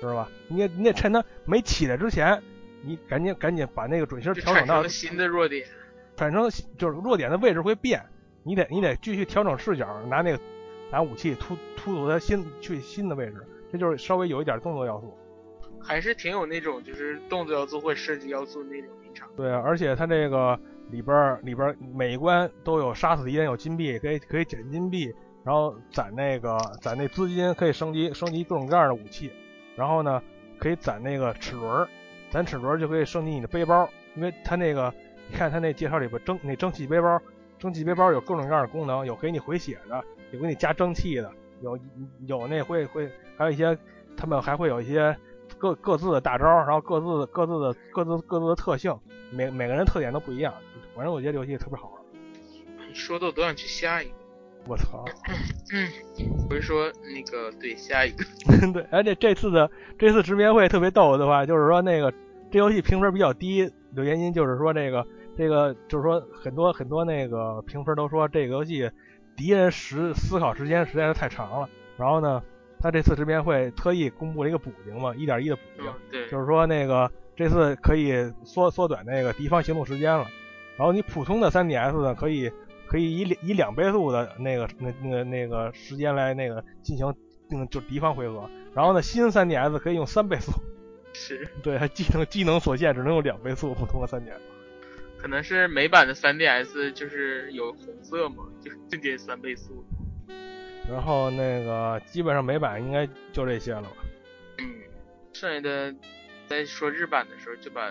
[0.00, 0.28] 知道吧？
[0.48, 2.42] 你你得趁他没起来之前，
[2.82, 5.66] 你赶紧赶紧把那个准星调整到新的弱点，
[6.16, 8.02] 反正就是弱点的位置会变，
[8.44, 10.40] 你得你得继续调整视角，拿那个
[10.90, 15.14] 拿武器突突突他新去新的位置，这就是稍微有一点动作要素，
[15.82, 19.28] 还是挺有那种就是动作要素或设计要素那种临场。
[19.36, 20.58] 对啊，而且他这个。
[20.90, 25.12] 里边里边每一关都有杀死敌人有金币，可以可以捡金币，
[25.42, 29.32] 然后攒那个攒那资金，可以升级升级各种各样的武器。
[29.76, 30.22] 然后呢，
[30.58, 31.88] 可以攒那个齿轮，
[32.30, 34.92] 攒齿轮就可以升级你的背包，因为它那个
[35.28, 37.20] 你看它那介绍里边蒸那蒸汽背包，
[37.58, 41.28] 蒸汽背包有各种各样的功能，有给你回血的，有给你加蒸汽的，
[41.60, 41.76] 有
[42.26, 43.76] 有那会会还有一些
[44.16, 45.16] 他们还会有一些
[45.58, 48.96] 各各自的大招，然后各自各自的各自各自的特性，
[49.32, 50.54] 每每个人特点都不一样。
[50.94, 52.02] 反正我觉得游戏特别好玩。
[52.88, 54.14] 你说的我都想去下一个。
[54.66, 55.04] 我操！
[55.74, 55.88] 嗯，
[56.48, 58.24] 不是说那个对下一个。
[58.72, 62.10] 对，而且这次的这次直面会特别逗的话，就是说那个
[62.50, 68.90] 这游戏评分比较低的原因，就是说这个这个就是说很多很多那个评分都说这个游戏
[69.36, 71.68] 敌人时思考时间实在是太长了。
[71.98, 72.42] 然后呢，
[72.80, 78.14] 他这次直面会特意公布了一个补丁嘛，一点一的补丁，对，就是说那个这次可以
[78.44, 80.26] 缩缩短那个敌方行动时间了。
[80.76, 82.50] 然后你普通的 3DS 呢，可以
[82.88, 87.14] 可以以以两倍速的那个那那个那个时间来那个进行
[87.50, 88.48] 嗯就敌方回合。
[88.74, 90.52] 然后呢，新 3DS 可以用三倍速。
[91.14, 91.48] 是。
[91.62, 93.72] 对，它技能技能所限，只能用两倍速。
[93.74, 94.40] 普通的 3DS。
[95.16, 99.84] 可能是美版的 3DS 就是有红色嘛，就是直接三倍速。
[100.90, 103.88] 然后那个基本上美版应该就这些了吧。
[104.58, 104.66] 嗯，
[105.32, 105.94] 剩下的
[106.46, 107.90] 在说日版的时候就把。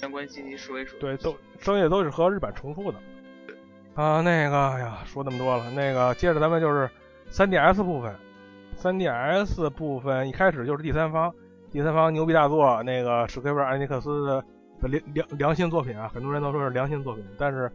[0.00, 0.98] 相关信息说一说。
[0.98, 2.98] 对，都声音都是和日版重复的。
[3.94, 6.88] 啊，那个，哎呀，说那么多了，那个接着咱们就是
[7.30, 8.14] 3DS 部分。
[8.78, 11.30] 3DS 部分一开始就是第三方，
[11.70, 14.42] 第三方牛逼大作，那个史克威尔艾尼克斯的
[14.88, 17.70] 良良良心作品啊，很多人都说是良心作品，但是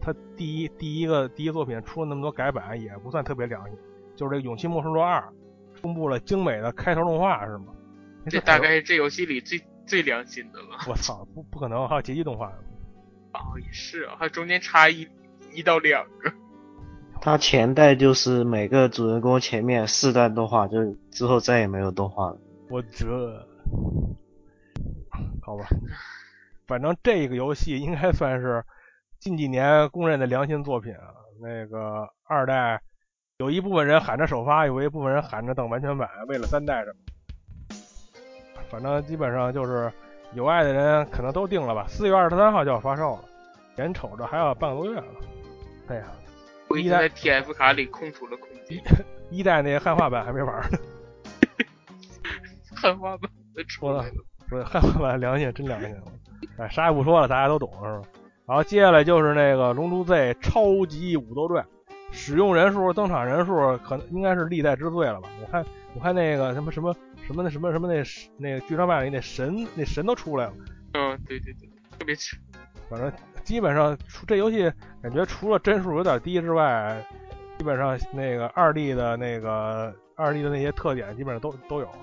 [0.00, 3.78] 他第一第一个第一作品出了那么多改版，也不算特别良心。
[4.16, 5.20] 就是这个《勇气魔术师二》
[5.80, 7.66] 公布了精美的开头动画，是吗？
[8.26, 9.62] 这大概是这游戏里最。
[9.88, 12.52] 最良心的了，我操，不不可能，还有结局动画。
[13.32, 15.08] 哦，也是啊，还中间差一
[15.52, 16.32] 一到两个。
[17.20, 22.38] 它前代就是每个主人公前面四段动画，就之后再也没有动画了。
[22.68, 23.06] 我这，
[25.40, 25.66] 好吧，
[26.66, 28.62] 反正这个游戏应该算是
[29.18, 31.14] 近几年公认的良心作品啊。
[31.40, 32.80] 那个二代
[33.38, 36.98] 有一部分人喊着首发，有一部分人喊着等完全版，为了三代什么。
[38.70, 39.92] 反正基本上就是
[40.34, 43.24] 有爱的人可能都定了吧，四月二十三号就要发售了，
[43.76, 45.06] 眼瞅着还要半个多月了。
[45.88, 46.04] 哎呀，
[46.68, 48.82] 我一代 TF 卡里空出了空间，
[49.30, 50.78] 一代那汉化版还没玩呢。
[52.76, 53.30] 汉化版
[53.66, 54.04] 出了，
[54.48, 55.96] 不是汉化版良心真良心。
[56.58, 58.02] 哎，啥也不说了，大家都懂是吧？
[58.46, 61.64] 然后接下来就是那个《龙珠 Z 超级武斗传》，
[62.10, 65.28] 使用人数、登场人数可能应该是历代之最了吧？
[65.40, 66.94] 我看我看那个什么什么。
[67.26, 68.02] 什么那什么什么那
[68.38, 70.52] 那剧场版里那神那神都出来了。
[70.94, 72.40] 嗯，对对对，特别强。
[72.88, 73.12] 反正
[73.44, 77.04] 基本上除这游戏，感觉除了帧数有点低之外，
[77.58, 81.98] 基本上那个二 D 的那个二 D 的那些特点基本上都都有了。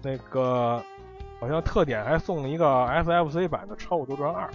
[0.00, 0.80] 那个
[1.40, 4.46] 好像特点还送了一个 SFC 版的《超武斗传二》，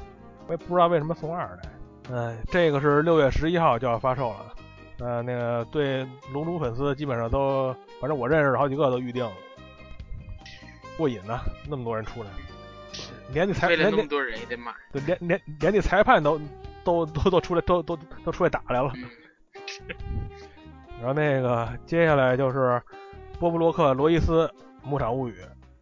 [0.48, 2.16] 我也不知道为什么送二代。
[2.16, 4.54] 哎，这个是六月十一号就要发售了。
[5.02, 9.32] 呃，那个对龙珠粉丝基本上都，反正我认识好几个都预定了，
[10.96, 12.30] 过瘾呐，那么多人出来，
[13.34, 14.72] 连你裁为了连那那么多人也得买。
[14.92, 16.40] 对连连连那裁判都
[16.84, 18.92] 都都都出来都都都出来打来了。
[18.96, 19.10] 嗯，
[21.00, 22.80] 然后那个接下来就是
[23.40, 24.48] 波布洛克罗伊斯
[24.84, 25.36] 牧场物语，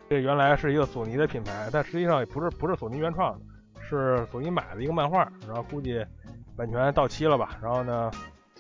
[0.10, 3.42] 这原来是一个索尼的品牌，但实际上也不是不是索尼原创的，
[3.82, 6.06] 是索尼买的一个漫画，然后估计
[6.56, 8.10] 版权到期了吧，然后呢，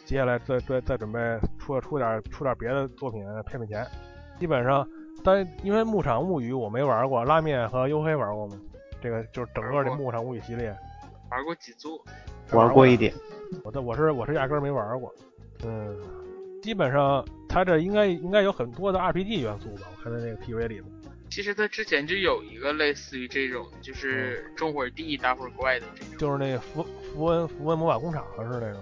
[0.09, 1.19] 接下来再再再准备
[1.59, 3.87] 出出点出点别的作品骗骗钱。
[4.39, 4.83] 基本上，
[5.23, 8.59] 但因为牧场物语我没玩过，拉面和黝黑玩过吗？
[8.99, 10.75] 这个就是整个这牧场物语系列，
[11.29, 12.03] 玩过几座，
[12.53, 13.13] 玩过一点。
[13.63, 15.13] 我的我是我是压根儿没玩过，
[15.63, 15.95] 嗯，
[16.63, 19.89] 基本上它这应该应该有很多的 RPG 元素吧？
[19.95, 20.87] 我看在那个 PV 里头。
[21.29, 26.83] 其实它之前就有一个类似于这种，就是种会儿地打会儿怪的这种，就是那符
[27.13, 28.81] 符文符文魔法工厂是那种。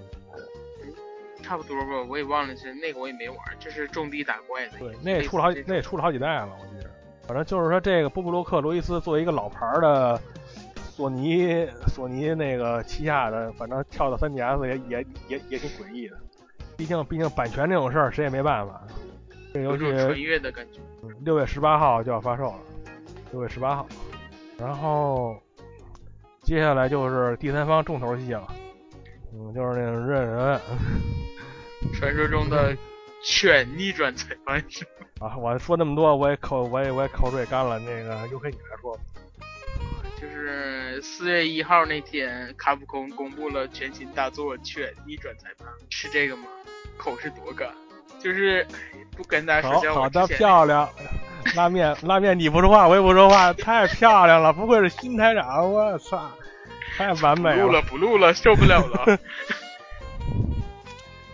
[1.41, 4.77] 差不多吧，我也忘了是那个我也没玩，就是种地打怪的。
[4.79, 6.89] 对，那也出了好几，那也出了好几代了，我记得。
[7.27, 10.19] 反正就是说，这个波布洛克罗伊斯作为一个老牌儿的
[10.77, 16.17] 索尼索尼那个旗下的，反正跳到 3DS 也也也也挺诡异的。
[16.77, 18.81] 毕竟毕竟版权这种事儿谁也没办法。
[19.53, 20.79] 这游戏穿越的感觉。
[21.21, 22.59] 六月十八号就要发售了，
[23.31, 23.87] 六月十八号。
[24.57, 25.35] 然后
[26.43, 28.47] 接下来就是第三方重头戏了，
[29.33, 30.59] 嗯，就是那种认人。
[31.93, 32.75] 传说中的
[33.23, 34.63] 犬逆转裁判？
[35.19, 37.79] 啊，我说那么多，我也口我也我也口水干了。
[37.79, 39.01] 那个又给你来说吧。
[40.19, 46.43] 就是四月一号那天，卡普空公布了全新大作《犬逆转裁判》，是这个吗？
[46.97, 47.69] 口是多干，
[48.19, 48.65] 就是
[49.15, 50.89] 不跟大家说好好的，漂亮。
[51.55, 56.29] 拉面拉面，你不说话，我也不说话，太漂亮了，不愧是新台长，我操，
[56.95, 59.19] 太完美不录了不录了，受不了了。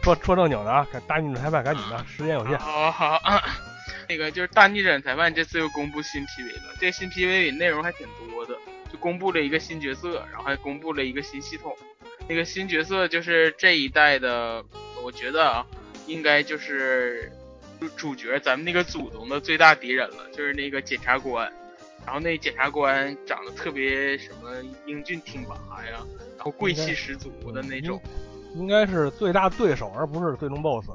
[0.01, 2.60] 说说正经的啊，大逆转裁判赶紧的，时间有限。
[2.60, 3.22] 好好，
[4.10, 8.54] 那个就是大逆转裁判这次又公布新 PV 了，这个新 PV 里内容还挺多的，
[8.91, 11.74] 就公布了一个新角色，然后还公布了一个新系统。
[12.28, 14.62] 那个新角色就是这一代的，
[15.01, 15.66] 我觉得啊，
[16.06, 17.32] 应该就是
[17.80, 21.49] 主主角咱们那个祖宗的最大敌人了，就是那个检察官。
[22.06, 24.51] 然后那检察官长得特别什么
[24.86, 26.06] 英俊挺拔呀，
[26.38, 28.01] 然后贵气十足的那种，
[28.56, 30.89] 应该是最大对手，而不是最终 BOSS。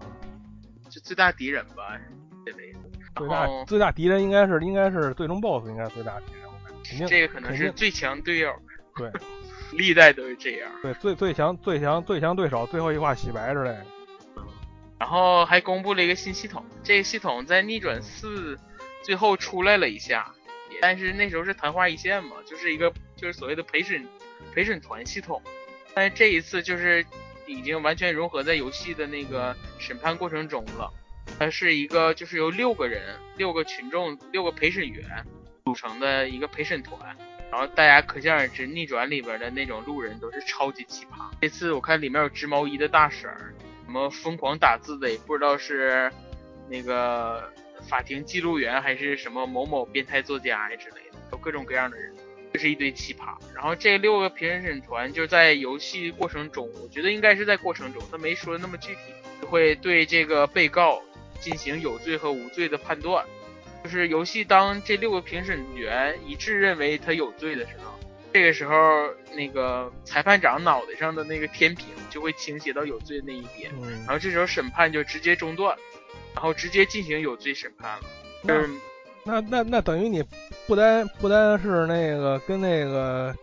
[0.91, 1.99] 就最大敌人吧，
[2.45, 2.79] 这类的。
[3.17, 6.45] 最大最大敌人应该是应该是最终 BOSS，应该是最大敌人。
[6.45, 8.53] 我感觉这个可能是最强队友，
[8.97, 9.11] 对
[9.73, 10.71] 历代都是这样。
[10.83, 13.87] 对最最强最强最强对手，最后一话洗白之类的。
[14.99, 18.59] 然后还公布了一个新系统，这个系统在逆转四
[19.03, 20.33] 最后出来了一下，
[20.81, 24.07] 但是那时候是昙花一现嘛，就是一个就是所谓的陪审
[24.55, 25.43] 陪审团系统，
[25.95, 27.05] 但是这一次就是
[27.47, 30.93] 已经完全融合在游戏的那个审判过程中了。
[31.39, 35.05] 它是一个就是由六个人、六个群众、六个陪审员
[35.65, 36.99] 组成的一个陪审团，
[37.51, 41.29] 然后大家可想而知，逆转里边的那种路人都是超级奇葩。
[41.41, 43.55] 这次我看里面有织毛衣的大婶儿，
[43.85, 46.11] 什么疯狂打字的，也不知道是
[46.71, 47.53] 那个
[47.89, 52.15] 法庭记录员还是什么某某变态作家呀之类的，有各种各样的人，
[52.53, 53.37] 这是一堆奇葩。
[53.55, 59.01] 然后这六个评审团就在游戏过程中，我觉得应该是在过程中，他没说那么具体，
[59.47, 61.03] 会对这个被告
[61.41, 63.25] 进行有罪和无罪的判断。
[63.85, 67.97] 就是游戏当这六个评审员一致认为他有罪的时候，
[68.33, 68.75] 这个时候
[69.35, 75.77] 那个裁判长脑袋上的那个天平就会倾斜到有罪那一边，嗯然，后这时候审判就直接中断，
[76.35, 78.05] 然后直接进行有罪审判了。
[78.45, 78.69] 就是
[79.25, 80.25] 那那那等于你
[80.67, 83.35] 不单不单是那个跟那个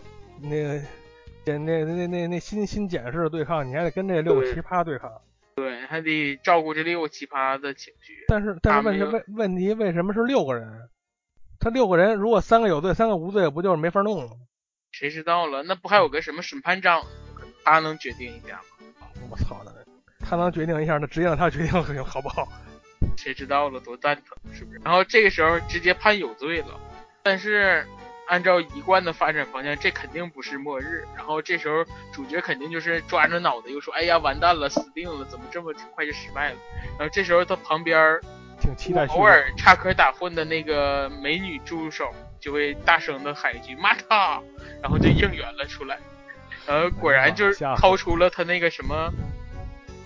[0.41, 0.79] 那个
[1.45, 5.11] 检那那那那新新检视对抗，你还得跟这六个奇葩对抗。
[5.55, 8.25] 对，还得照顾这六个奇葩的情绪。
[8.27, 10.89] 但是但是问题问问题为什么是六个人？
[11.59, 14.33] 他六个人如果三个有罪，三个无罪，不就是没法弄了吗？
[14.91, 15.63] 谁知道了？
[15.63, 17.03] 那不还有个什么审判长，
[17.63, 19.07] 他能决定一下吗？
[19.29, 19.85] 我操的，
[20.19, 21.71] 他能决定一下，那直接让他决定
[22.03, 22.47] 好不好？
[23.17, 24.79] 谁知道了，多蛋疼，是不是？
[24.83, 26.79] 然后这个时候直接判有罪了，
[27.23, 27.85] 但是
[28.27, 31.05] 按照一贯的发展方向，这肯定不是末日。
[31.15, 36.57] 然后这时候主角肯定就是抓着脑袋又说：“哎呀，完蛋了，死定了，怎么这么快就失败了？”
[36.97, 38.21] 然后这时候他旁边儿
[38.59, 44.41] 挺期待偶尔插科打诨的那个美女助手就会大声的喊一句“骂他”，
[44.81, 45.99] 然后就应援了出来。
[46.65, 49.13] 呃，果然就是掏出了他那个什么，呃，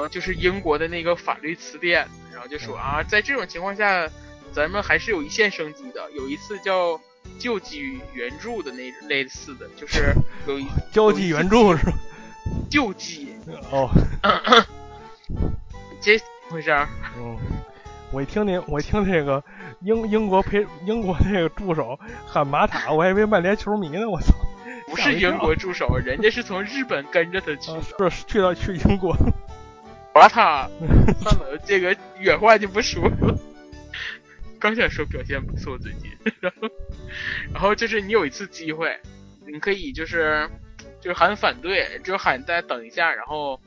[0.07, 4.07] 就是英国的那个法律词典，然后就说啊，在这种情况下，
[4.53, 6.09] 咱们还是有一线生机的。
[6.15, 6.99] 有一次叫
[7.37, 10.13] 救济援助的那类似的，就是
[10.47, 11.93] 有一 交际援助是吧？
[12.69, 13.33] 救济，
[13.71, 13.89] 哦，
[16.01, 16.87] 这怎么回事儿？
[17.17, 17.37] 嗯，
[18.11, 19.43] 我一听那我一听这个
[19.81, 24.33] 英英国陪英国那个助手喊马塔，我还以为曼联球迷呢，我操！
[24.87, 28.09] 不是英国助手，人家是从日本跟着他去啊的。
[28.09, 29.15] 是去到去英国，
[30.13, 30.69] 马塔，
[31.21, 33.39] 算了，这个远话就不说了。
[34.59, 36.69] 刚想说表现不错最近，然后
[37.53, 38.99] 然后就是你有一次机会，
[39.47, 40.49] 你可以就是
[40.99, 43.61] 就是喊反对，就喊大家等一下，然后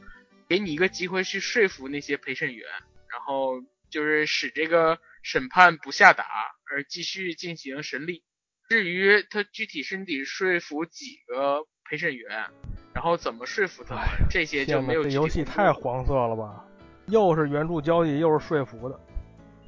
[0.49, 2.69] 给你一个机会去说服那些陪审员，
[3.11, 6.27] 然后就是使这个审判不下达，
[6.71, 8.23] 而继续进行审理。
[8.69, 12.51] 至于他具体身体说服几个陪审员，
[13.03, 16.65] 然后怎么说服他们，这些就，没有这游戏太黄色了吧？
[17.09, 19.01] 又是援助交易，又是说服的。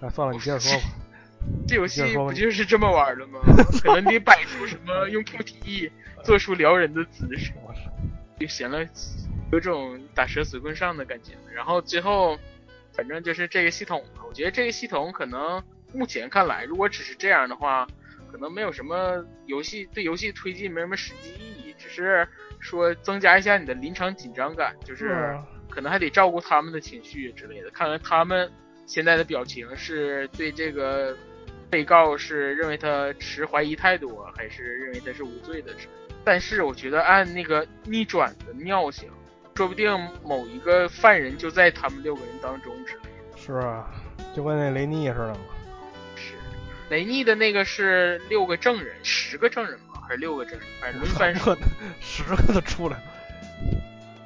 [0.01, 0.85] 哎，算了，你接着说吧。
[1.67, 3.41] 这游戏不就是这么玩的吗？
[3.83, 5.91] 可能得摆出什么用 QTE
[6.23, 7.53] 做出撩人的姿势，
[8.39, 8.89] 就显得
[9.51, 11.33] 有种打蛇随棍上的感觉。
[11.53, 12.39] 然后最后，
[12.93, 15.61] 反正就是这个系统，我觉得这个系统可能
[15.93, 17.85] 目前看来，如果只是这样的话，
[18.31, 22.27] 可能没有什么游戏对游戏推进没什么实际意义，只是
[22.65, 28.51] 说增加一下你的临场紧张感，就是啊可能还得照顾他们的情绪之类的，看看他们
[28.87, 31.15] 现在的表情是对这个
[31.69, 36.15] 被告是认为他持怀疑态度，还是认为他是无罪的之类的。
[36.25, 39.11] 但是我觉得按那个逆转的尿性，
[39.55, 39.93] 说不定
[40.23, 43.37] 某一个犯人就在他们六个人当中之类的。
[43.37, 43.91] 是啊，
[44.35, 45.41] 就跟那雷尼似的嘛。
[46.17, 46.35] 是，
[46.89, 49.94] 雷尼的那个是六个证人，十个证人吗？
[50.07, 50.69] 还是六个证人？
[50.81, 51.57] 反正轮番说。
[52.01, 53.03] 十个都出来了。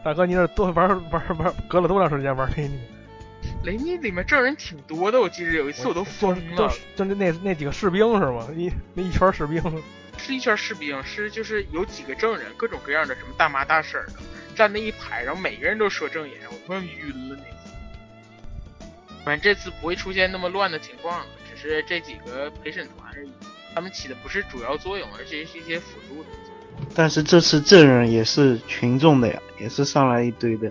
[0.05, 2.81] 大哥，你这多玩玩玩，隔了多长时间玩雷尼？
[3.65, 6.57] 雷尼里面证人挺多的，我记得有一次我都疯了。
[6.97, 8.49] 就就那那那几个士兵是吗？
[8.55, 9.63] 一那一圈士兵。
[10.17, 14.15] 是一圈士兵，是就是有几个证人，各种各样的，什么大妈大婶的，
[14.57, 18.85] 站那一排，然后每个人都说证言，我快晕了那次。
[19.25, 23.31] 反正这次不会出现那么乱的情况了，只是这几个陪审团而已，
[23.75, 26.89] 他们起的不是主要作用，而且是一些辅助的作用。
[26.95, 30.71] 但是这次证人也是群众的呀，也是上来一堆的。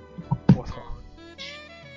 [0.57, 0.75] 我操，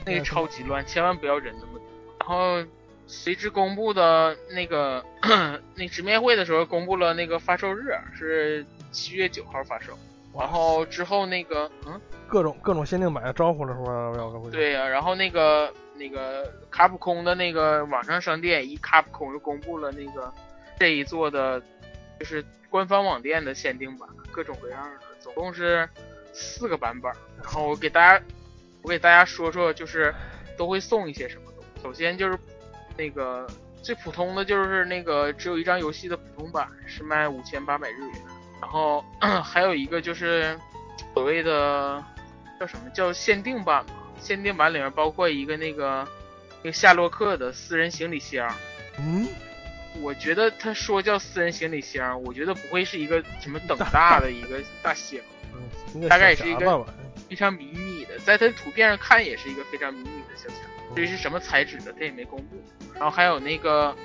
[0.05, 1.83] 那个超级乱，千万不要人那么多。
[2.19, 2.69] 然后
[3.07, 5.05] 随之公布的那个
[5.75, 9.93] 那直面会的时候，公布了那个发售日是七月九号发售。
[10.33, 20.33] 然后之后那个嗯，各种各种限定版的招呼了说要个对呀、然后那个那个卡普空的那个网上商店，一卡普空又公布了那个
[20.81, 21.63] 这一座的，
[22.19, 25.87] 就是官方网店的限定版，各种各样的，总共是
[26.33, 27.13] 四个版本。
[27.43, 28.25] 然后我给大家
[28.81, 30.15] 我给大家说说，就是
[30.57, 31.83] 都会送一些什么东西。
[31.83, 32.39] 首先就是
[32.97, 33.47] 那个
[33.83, 38.23] 最普通的就是那个只有一张游戏的普通版是卖五千八百日元，
[38.59, 39.05] 然后
[39.45, 40.59] 还有一个就是
[41.13, 42.03] 所谓的
[42.59, 43.93] 叫什么叫限定版嘛？
[44.19, 46.09] 限定版里面包括一个那个
[46.63, 48.51] 那个夏洛克的私人行李箱。
[48.99, 49.29] 嗯，
[50.03, 55.21] 我觉得他说叫私人行李箱，我觉得不会是一个什么等大的一个大箱，
[55.95, 56.87] 嗯大概也是一个
[57.29, 60.59] 非常迷你的，在他图片上看也是一个非常迷你的小箱。
[60.97, 62.63] 至于是什么材质的，他也没公布。
[62.95, 63.97] 然后还有那个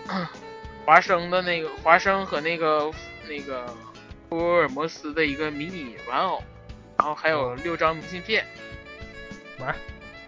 [0.86, 2.92] 华生的那个华生和那个
[3.28, 3.66] 那个
[4.30, 6.44] 福尔摩斯的一个迷你玩偶，
[6.98, 8.46] 然后还有六张明信片，
[9.60, 9.76] 玩，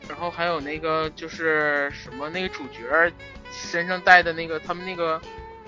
[0.10, 3.12] 然后还有那个就是什么那个主角
[3.52, 5.22] 身上带的那个他们那个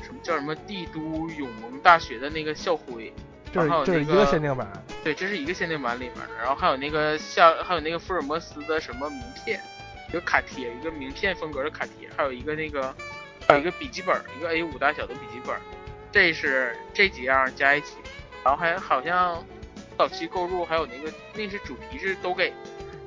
[0.03, 0.99] 什么叫什么帝都
[1.37, 3.13] 永蒙大学的那个校徽，
[3.51, 4.67] 这还有这是一个限定版，
[5.03, 9.59] 对，这是一个限定版里面的，然后还有那个像还有那个福尔摩斯的什么名片，
[10.09, 12.93] 一个卡贴，一个名片风格的卡贴，还有一个那个
[13.47, 15.55] 还有一个笔记本，一个 A 五大小的笔记本，
[16.11, 17.95] 这是这几样加一起，
[18.43, 19.43] 然后还好像
[19.97, 22.53] 早期购入还有那个那是主题是都给，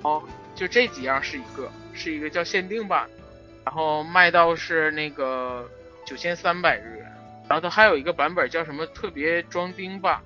[0.02, 0.22] 哦，
[0.54, 3.08] 就这几样是一个是一个叫限定版，
[3.64, 5.68] 然后卖到是那个
[6.04, 7.12] 九千三百日元，
[7.48, 10.20] 然后它还有一个版本叫什么特别装订版。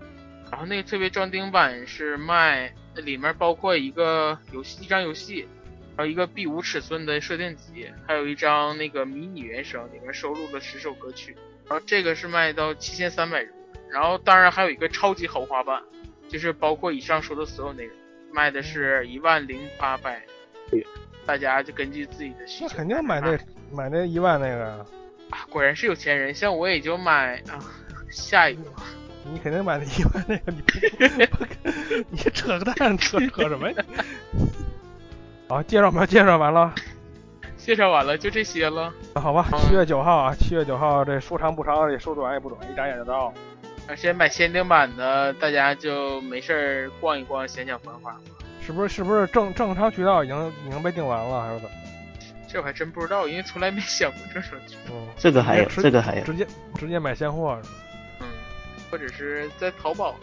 [0.51, 5.49] 然后那个特别装订版是卖，里面包括一个游戏，一张游戏，
[5.97, 11.37] 还有一个 B 五尺寸的设定集，还有一张那个迷你原声，里面收录了十首歌曲。
[11.69, 13.55] 然后这个是卖到七千三百日元，
[13.91, 15.83] 然后当然还有一个超级豪华版，
[16.29, 17.97] 就是包括以上说的所有内容，
[18.33, 20.23] 卖的是一万零八百
[20.71, 20.87] 日元。
[21.27, 23.37] 大家就根据自己的需求，那肯定买那
[23.73, 24.87] 买那一万那个呀，
[25.31, 27.59] 啊，果然是有钱人，像我也就买啊，
[28.11, 28.63] 下一个。
[29.25, 31.45] 你肯定买的一万那个，你不
[32.11, 33.85] 你扯个蛋，扯扯什么呀？
[35.49, 36.73] 好，介绍吧介绍完了，
[37.57, 38.93] 介绍完了就这些了。
[39.15, 43.35] 那好吧，嗯七月九号啊，七月九号这说长不长，也说短也不短，一眨眼就到了。
[43.89, 48.17] 而且买限定版的，大家就没事儿逛一逛，想想繁华。
[48.61, 51.77] 是不是是不是正正常渠道已经已经被订完了，还是怎么？
[52.57, 54.99] 这我还真不知道，因为从来没想过这种情况。
[54.99, 56.25] 嗯，这个还有，这个还有。
[56.25, 56.47] 直接
[56.79, 57.75] 直接买现货是吧？
[58.21, 58.27] 嗯，
[58.91, 60.17] 或者是在淘宝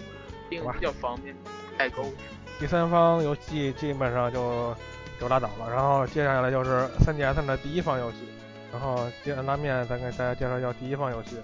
[0.50, 1.36] 订比较方便，
[1.78, 2.12] 代购。
[2.60, 4.76] 第三方游戏基本上就
[5.22, 8.18] 就拉倒了，然后接下来就是 3DS 的第一方游戏，
[8.72, 11.38] 然后接拉面再给大家介绍一下第一方游戏。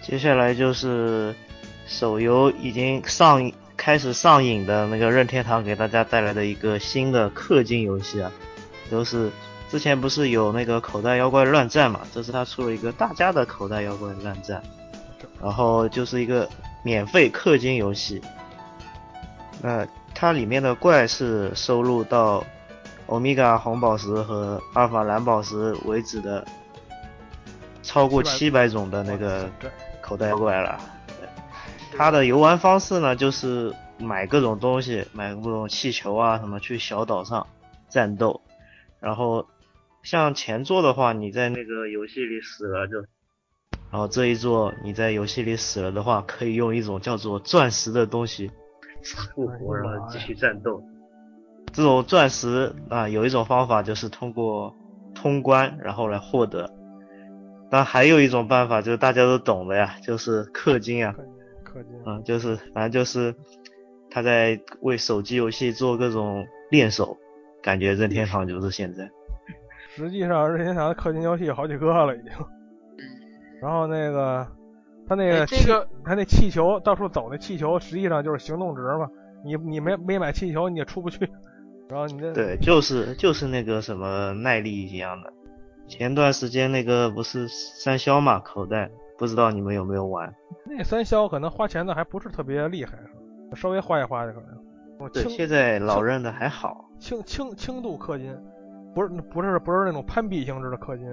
[0.00, 1.34] 接下来就是
[1.88, 8.30] 手游已经上开始上瘾的那个任天堂给大家带来的一个新的氪金游戏啊，
[8.88, 9.28] 都是
[9.68, 14.62] 之前不是有那个口袋妖怪乱战嘛，这次他出了一个大家的口袋妖怪乱战，
[15.42, 16.48] 然后就是一个
[16.82, 18.22] 免费氪金游戏。
[19.60, 22.42] 那它里面的怪是收录到
[23.06, 26.44] 欧米伽红宝石和阿尔法蓝宝石为止的
[27.82, 29.50] 超过七百种的那个
[30.00, 30.80] 口袋妖怪了。
[31.96, 37.46] 它的游玩方式呢，就是买各种东西，买各种气球啊什么，去小岛上
[37.88, 38.40] 战斗。
[39.00, 39.46] 然后
[40.02, 42.98] 像前作的话，你在那个游戏里死了就，
[43.90, 48.50] 然后这一座你在游戏里死了的话，可以用一种叫做钻石的东西
[49.34, 50.82] 复活，然后继续战斗。
[51.72, 54.74] 这种钻石啊，有一种方法就是通过
[55.14, 56.72] 通关然后来获得。
[57.70, 61.14] 但还有一种办法就是大家都懂的呀，就是氪金啊。
[61.64, 63.34] 氪金，嗯，就是反正就是
[64.10, 67.18] 他在为手机游戏做各种练手，
[67.62, 69.10] 感觉任天堂就是现在。
[69.98, 72.30] 实际上任天堂的氪金游戏有好几个了已经。
[73.60, 74.46] 然后那个
[75.08, 79.08] 他那个气哎这个他那气球到处走那气球，实际上就是行动值嘛。
[79.44, 81.28] 你你没没买气球你也出不去。
[81.88, 85.32] 然后你这对，就是就是那个什么耐力一样的。
[85.88, 90.32] 前段时间那个不是三消嘛，口袋，不知道你们有没有玩？
[90.66, 92.92] 那三消可能花钱的还不是特别厉害，
[93.56, 94.50] 稍微花一花就可能。
[94.98, 96.84] 哦对，现在老任的还好。
[96.98, 98.36] 轻轻轻度氪金，
[98.94, 101.06] 不是不是不是那种攀比性质的氪金。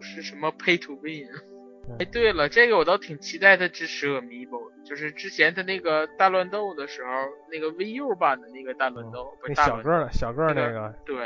[0.00, 1.28] 是什么 Pay to Win？
[1.86, 7.10] 嗯哎，对了，这个我倒挺期待它支持 Amiibo，就是之前它那个大乱斗的时候，
[7.52, 11.16] 那个 VU 版的那个大乱斗，不嗯那是小个儿的小个儿那那个，对，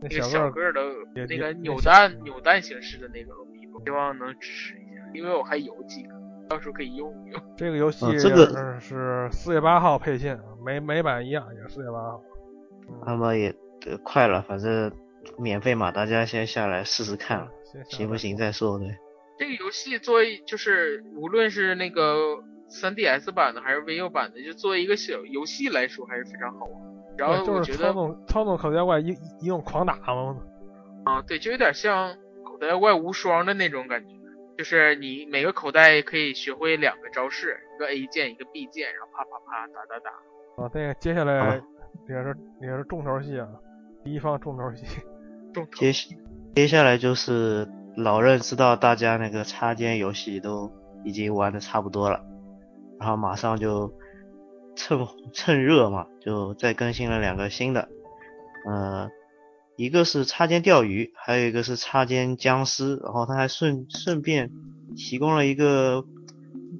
[0.00, 0.82] 那那个小个的
[1.28, 6.14] 那个扭蛋扭蛋形式的那个 Amiibo，希望能支持一下，因为我还有几个，
[6.48, 7.40] 到时候可以用一用。
[7.56, 12.20] 这个游戏呃这个是是四月八号配信，美美版一样也是四月八号。
[13.06, 13.54] 那么也
[13.86, 14.92] 呃快了，反正
[15.38, 17.48] 免费嘛，大家先下来试试看，
[17.88, 18.78] 行不行再说。
[18.78, 18.96] 对，
[19.38, 22.38] 这个游戏作为就是无论是那个
[22.70, 26.92] 3DS 版的还是 VU 版的，就作为一个小游戏来说还是非常好玩。
[27.18, 30.36] 然后我觉得就是操纵操纵口袋怪一一一用狂打嘛。
[31.04, 34.14] 啊，对，就有点像口袋妖怪无双的那种感觉，
[34.56, 40.64] 就是你每个口袋可以学会两个招式，一个 A 键，一个 B 键，然后啪啪啪打打打。
[40.64, 41.60] 啊，这个接下来吧
[42.08, 43.48] 也是也是重头戏啊，
[44.04, 44.84] 第一方重头戏。
[45.52, 45.92] 重头接
[46.54, 50.70] 接下来就是老任知道大家那个插件游戏都
[51.04, 52.24] 已经玩的差不多了，
[52.98, 53.92] 然后马上就
[54.76, 54.98] 趁
[55.32, 57.88] 趁热嘛，就再更新了两个新的，
[58.66, 59.10] 呃，
[59.76, 64.50] 一个是插件钓鱼，还有一个是插件僵尸，然后他还顺顺便
[64.96, 66.04] 提供了一个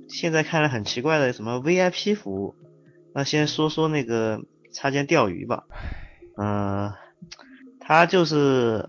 [0.08, 2.54] 现在看来很奇怪的什么 VIP 服务。
[3.14, 4.40] 那先说说那个
[4.72, 5.64] 插件钓鱼吧，
[6.38, 6.92] 嗯、
[7.84, 8.88] 它就是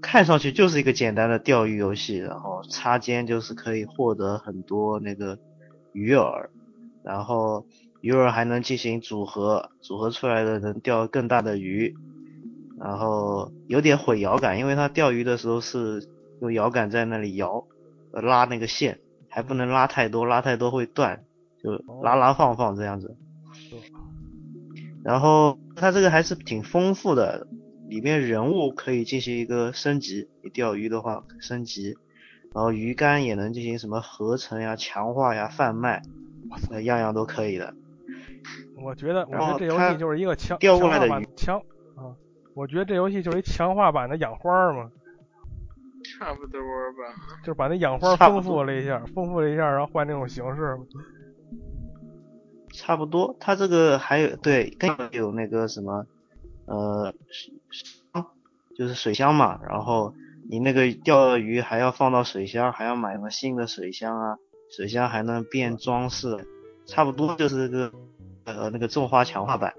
[0.00, 5.38] 看上去就是一个简单的钓鱼游戏，然后插肩就是可以获得很多那个
[5.92, 6.48] 鱼饵，
[7.04, 7.66] 然后
[8.00, 11.94] 鱼饵还能进行组合，组合出来的能钓更大的鱼，
[12.78, 16.08] 然后有点毁摇杆，因为它钓鱼的时候是
[16.40, 17.64] 用摇杆在那里摇，
[18.12, 18.98] 呃拉那个线，
[19.28, 21.24] 还不能拉太多，拉太多会断，
[21.62, 23.14] 就拉拉放放这样子。
[25.04, 27.46] 然后它这个还是挺丰富的，
[27.88, 31.96] 里面人物可以进行一个升级，你钓鱼的话升级，
[32.54, 36.02] 然后鱼竿也能进行什么合成呀、强化呀、贩卖，
[36.70, 37.74] 呃样样都可以的。
[38.82, 41.24] 我觉得，我觉得这游戏就是一个强钓过强化来的鱼
[41.96, 42.14] 啊，
[42.54, 44.90] 我觉得这游戏就是一强化版的养花嘛，
[46.04, 47.40] 差不多吧。
[47.42, 50.78] 就是把那养花丰富了一下，丰富了一下，然后换那种形式。
[52.72, 56.06] 差不多，它这个还有对，更有那个什么，
[56.66, 57.14] 呃，
[58.12, 58.26] 箱
[58.76, 60.14] 就是水箱嘛，然后
[60.48, 64.38] 你那个钓鱼还要放到水箱，还要买个新的水箱啊，
[64.70, 66.46] 水箱还能变装饰，
[66.86, 67.92] 差不多就是这个
[68.44, 69.74] 呃那个种花强化版。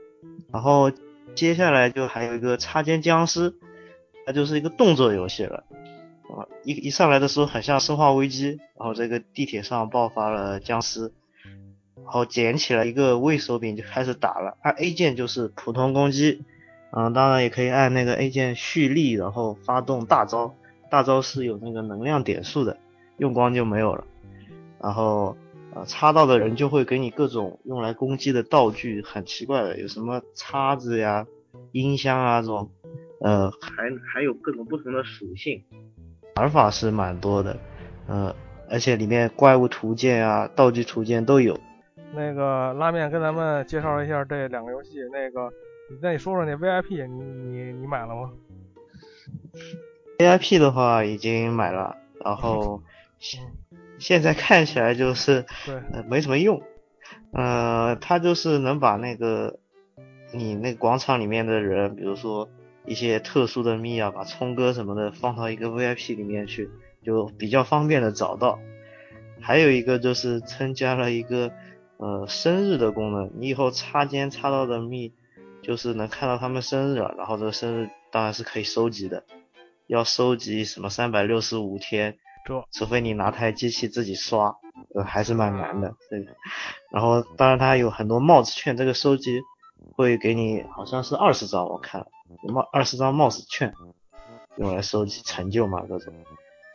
[0.52, 0.92] 然后
[1.36, 3.54] 接下来就还有一个插肩僵尸，
[4.26, 5.66] 它就是一个动作游戏了。
[6.30, 11.14] 啊，一一上来的时候很像生化危机，然后这个地铁上爆发了僵尸，
[11.96, 16.44] 然后捡起来一个卫手柄就开始打了，按 A 键就是普通攻击，
[16.92, 20.56] 嗯，当然也可以按那个 A 键蓄力，然后发动大招，
[20.90, 22.78] 大招是有那个能量点数的，
[23.18, 24.04] 用光就没有了。
[24.82, 25.36] 然后
[25.76, 31.28] 呃，插到的人就会给你各种用来攻击的道具，很奇怪的，有什么叉子呀、
[31.72, 32.70] 音箱啊这种，
[33.22, 33.84] 呃，还
[34.14, 35.62] 还有各种不同的属性，
[36.36, 37.58] 玩法是蛮多的，
[38.08, 38.34] 呃，
[38.70, 41.60] 而且里面怪物图鉴啊、道具图鉴都有。
[42.14, 45.52] 那个拉面跟咱们介绍一下这两个游戏，那个
[46.02, 48.32] 那你说说那 VIP，你你你买了吗
[50.20, 52.84] ？VIP 的话已经买了，然后
[53.20, 53.42] 现
[53.98, 56.62] 现在看起来就是对，呃没什么用，
[57.32, 59.60] 呃，它就是能把那个
[60.34, 62.50] 你那个广场里面的人，比如说
[62.86, 66.70] 一些特殊的密啊，把聪哥什么的放到一个 VIP 里面去，
[67.04, 68.60] 就比较方便的找到。
[69.40, 71.52] 还有一个就是增加了一个
[71.98, 75.14] 呃生日的功能，你以后插肩插到的密，
[75.68, 79.26] 就是能看到他们生日了，然后这个生日当然是可以收集的，
[79.88, 82.18] 要收集什么三百六十五天，
[82.72, 84.56] 除非你拿台机器自己刷，
[84.96, 86.32] 呃还是蛮难的这个。
[86.90, 89.42] 然后当然它有很多帽子券，这个收集
[89.98, 92.08] 会给你好像是二十张，我看
[92.48, 93.74] 帽二十张帽子券，
[94.56, 96.14] 用来收集成就嘛各种。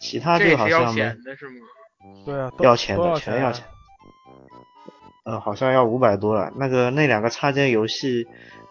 [0.01, 1.55] 其他就好像没钱的是吗？
[2.27, 3.65] 对啊，要钱的，钱全要钱。
[5.25, 6.53] 呃，好像要五百多了。
[6.57, 8.27] 那个那两个插件游戏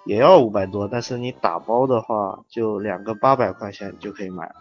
[0.05, 4.55] 也要五百多，但是你打包的话，就两个八百块钱就可以买了。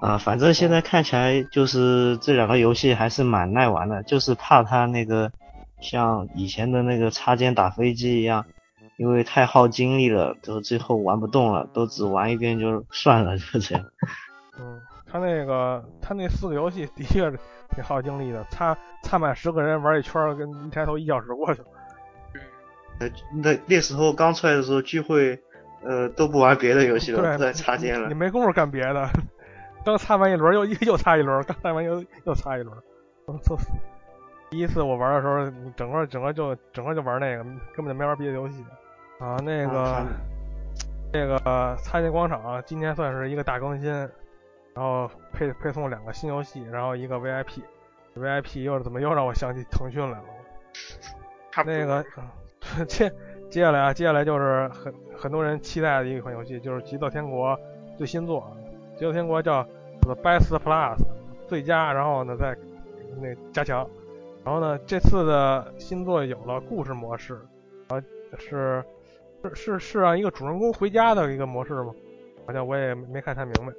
[0.00, 5.30] 啊、反正现在看起来就是这两个游戏还是蛮耐玩的，就是怕它那个
[5.80, 8.44] 像以前的那个插件打飞机一样，
[8.96, 13.84] 因为太耗精力了，都最后玩不动了，都只玩一遍就算了，就这样。
[14.58, 17.38] 嗯，他那个他那四个游戏的确是
[17.70, 21.68] 挺耗精力的，插插满十个人玩一圈，跟一抬头一小时过去了。
[23.00, 25.38] 呃，那那时候刚出来的时候聚会，
[25.82, 28.14] 呃，都不玩别的游戏了，对，都在插肩了你。
[28.14, 29.08] 没工夫干别的，
[29.84, 32.76] 刚擦完一轮又又擦一轮，刚擦完又又擦一轮。
[33.26, 33.56] 我操！
[34.50, 37.42] 第一次我玩的时候，整个整个就整个就玩那个，
[37.74, 38.64] 根本就没玩别的游戏
[39.18, 39.36] 啊。
[39.42, 40.06] 那个、啊
[41.12, 43.88] 这个擦肩广场今天算是一个大更新，
[44.74, 47.62] 然后配配送两个新游戏，然后一个 VIP。
[48.16, 50.24] VIP 又是怎么又让我想起腾讯来了？
[51.52, 51.70] 差不。
[51.70, 52.24] 那个，嗯
[52.88, 53.12] 接
[53.50, 57.50] 接下来啊，接下来就是很很多人期待的一款游戏，就是《极乐天国》
[57.96, 58.42] 最新作，
[58.98, 59.66] 《极乐天国》叫
[60.00, 60.96] The Best Plus
[61.46, 62.56] 最佳，然后呢再
[63.20, 63.88] 那加强，
[64.44, 67.40] 然后呢这次的新作有了故事模式，
[67.88, 68.02] 啊
[68.38, 68.82] 是
[69.42, 71.94] 是是是让一个主人公回家的一个模式吗？
[72.46, 73.72] 好像我也没看太明白。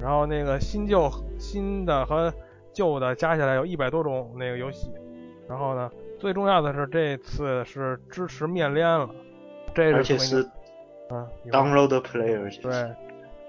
[0.00, 2.32] 然后那个新旧新的和
[2.72, 4.90] 旧的加起来有一百多种那个游戏，
[5.48, 9.08] 然后呢，最重要的是这次是支持面连了，
[9.74, 10.42] 这而且是
[11.10, 12.94] 嗯，download player，对，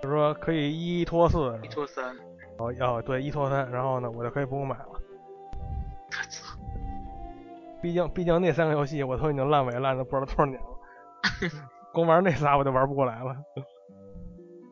[0.02, 2.16] 就是说可以一拖四，一拖三，
[2.58, 4.86] 哦要对一拖三，然后呢我就可以不用买了。
[7.82, 10.68] 毕竟毕竟那三个游戏我都已经烂尾烂的不知道多少年了，
[11.94, 13.36] 光玩那仨我就玩不过来了。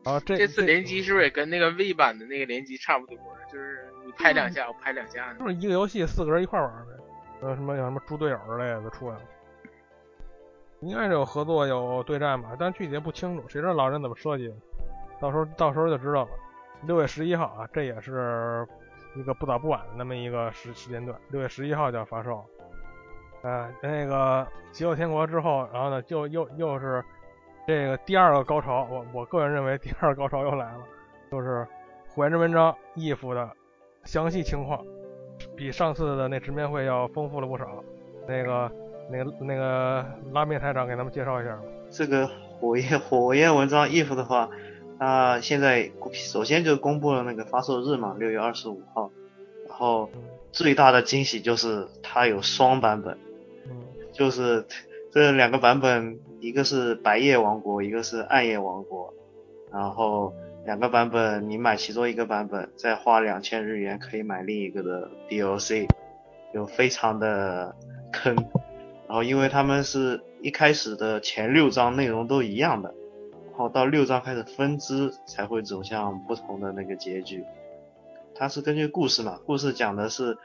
[0.04, 3.16] 然后这这次联机是不是也跟那个 V 版的那个联机差不多？
[3.50, 5.34] 就是你拍两下，我拍两下。
[5.34, 6.92] 就是一个游戏四个人一块玩呗，
[7.40, 9.22] 呃什么有什么猪队友之类的出来了，
[10.80, 14.54] 应该是有合作有对战吧，但具体不清楚，谁知道老人怎么设计的？
[15.20, 16.30] 到时候到时候就知道了。
[16.82, 18.66] 六月十一号啊，这也是
[19.16, 22.44] 一个不早不晚的那么一个时时间段，六月十一号就要发售。
[23.42, 27.04] 呃，那个《极乐天国》之后，然后呢，就又又是
[27.66, 30.84] 这个第二个高潮，我我个人认为第二个高潮又来了，
[31.30, 31.66] 就是
[32.08, 33.50] 火焰之文章 if 的
[34.04, 34.84] 详细情况，
[35.58, 37.82] 比上次的那直面会要丰富了不少。
[38.28, 38.70] 那个
[39.10, 41.62] 那个那个拉面台长给咱们介绍一下吧。
[41.90, 42.28] 这个
[42.60, 44.48] 火焰火焰文章 if 的话，
[44.98, 49.10] 它现在首先就公布了那个发售日嘛，六月二十五号。
[49.68, 50.08] 然后
[50.52, 53.18] 最大的惊喜就是它有双版本，
[53.66, 53.82] 嗯
[54.12, 54.64] 就是
[55.10, 59.12] 这两个版本，一个是白夜王国，一个是暗夜王国。
[59.72, 60.32] 然后
[60.68, 65.88] 两个版本，你买其中一个版本，再花两千日元可以买另一个的 DLC，
[66.52, 67.74] 就非常的
[68.12, 68.36] 坑。
[69.06, 72.94] 然后因为他们是一开始的前六章内容都一样的，
[73.46, 77.42] 然后到六章开始分支才会走向不同的那个结局。
[78.34, 80.36] 它是根据故事嘛，故事讲的是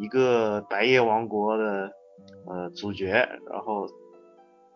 [0.00, 1.92] 一个白夜王国的
[2.48, 3.12] 呃主角，
[3.48, 3.88] 然后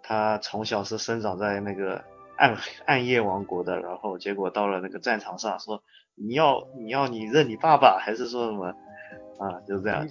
[0.00, 2.04] 他从小是生长在那个
[2.36, 2.56] 暗
[2.86, 5.82] 暗夜王国的，然后结果到了那个战场上说
[6.14, 8.66] 你要你要你认你爸爸，还是说什么
[9.38, 9.60] 啊？
[9.66, 10.06] 就这样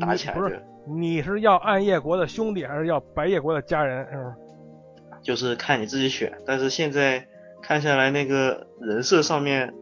[0.00, 4.06] 打起来就不是你是要暗夜国的兄弟，还是要白夜国的家人？
[4.10, 4.36] 是吧？
[5.22, 6.32] 就是看你自己选。
[6.46, 7.26] 但是现在
[7.62, 9.72] 看下来，那个人设上面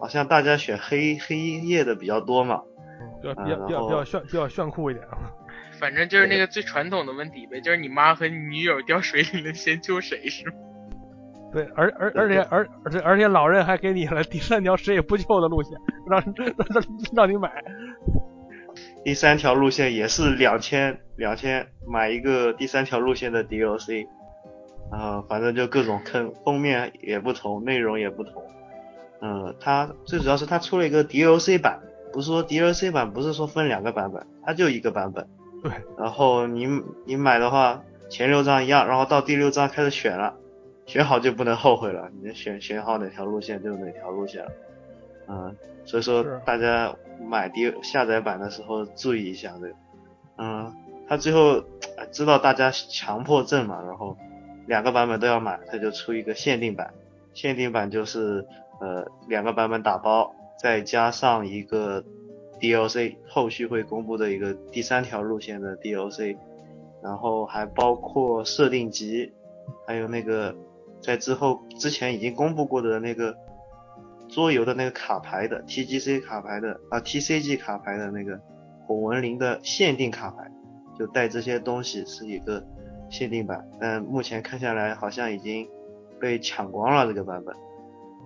[0.00, 2.62] 好像大家选黑黑夜的比较多嘛。
[3.20, 5.06] 比较比较比较比较炫比较炫酷一点。
[5.78, 10.52] 反正就是那个最传统的问题呗，就是你妈和你女友掉水里了，先救谁是吗？
[11.56, 15.72] 对，而而而且而而且而且老任还给你了第三条谁也不救的路线，
[16.06, 16.20] 让
[16.68, 16.84] 让
[17.14, 17.50] 让你买。
[19.02, 24.06] 第三条路线也是两千两千买一个第三条路线的 DLC，
[24.92, 28.42] 然后，反正就各种坑，封面也不同，内容也不同。
[29.22, 31.80] 嗯，它最主要是它出了一个 DLC 版，
[32.12, 35.26] 不是说 DLC 版不是说分两个版本，它就一个版本。
[35.62, 35.72] 对。
[35.96, 36.68] 然后你
[37.06, 37.80] 你买的话，
[38.10, 40.34] 前六章一样，然后到第六章开始选了。
[40.86, 44.52] 选好就不能后悔了，你选选好哪条路线就是哪条路线了，
[45.26, 46.94] 嗯，所以说大家
[47.28, 49.74] 买第下载版的时候注意一下这个，
[50.38, 50.72] 嗯，
[51.08, 51.60] 他最后
[52.12, 54.16] 知道大家强迫症嘛，然后
[54.66, 56.94] 两个版本都要买，他就出一个限定版，
[57.34, 58.46] 限定版就是
[58.80, 62.04] 呃两个版本打包，再加上一个
[62.60, 66.36] DLC，后续会公布的一个第三条路线的 DLC，
[67.02, 69.32] 然后还包括设定集，
[69.84, 70.54] 还有那个。
[71.02, 73.36] 在之后之前已经公布过的那个
[74.28, 78.40] 桌游的那个卡牌的 TGC 卡牌的啊 TCG 卡牌的那个
[78.86, 80.50] 火纹灵的限定卡牌，
[80.98, 82.64] 就带这些东西是一个
[83.08, 85.68] 限定版，但目前看下来好像已经
[86.18, 87.54] 被抢光了这个版本，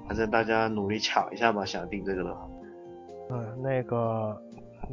[0.08, 2.48] 反正大家努力抢一下吧，想订这个的话。
[3.30, 4.40] 嗯，那个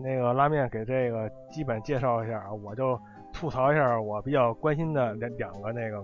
[0.04, 3.00] 那个拉面给这个基本介绍一下啊，我就
[3.32, 6.04] 吐槽一下我比较关心的两两个那个。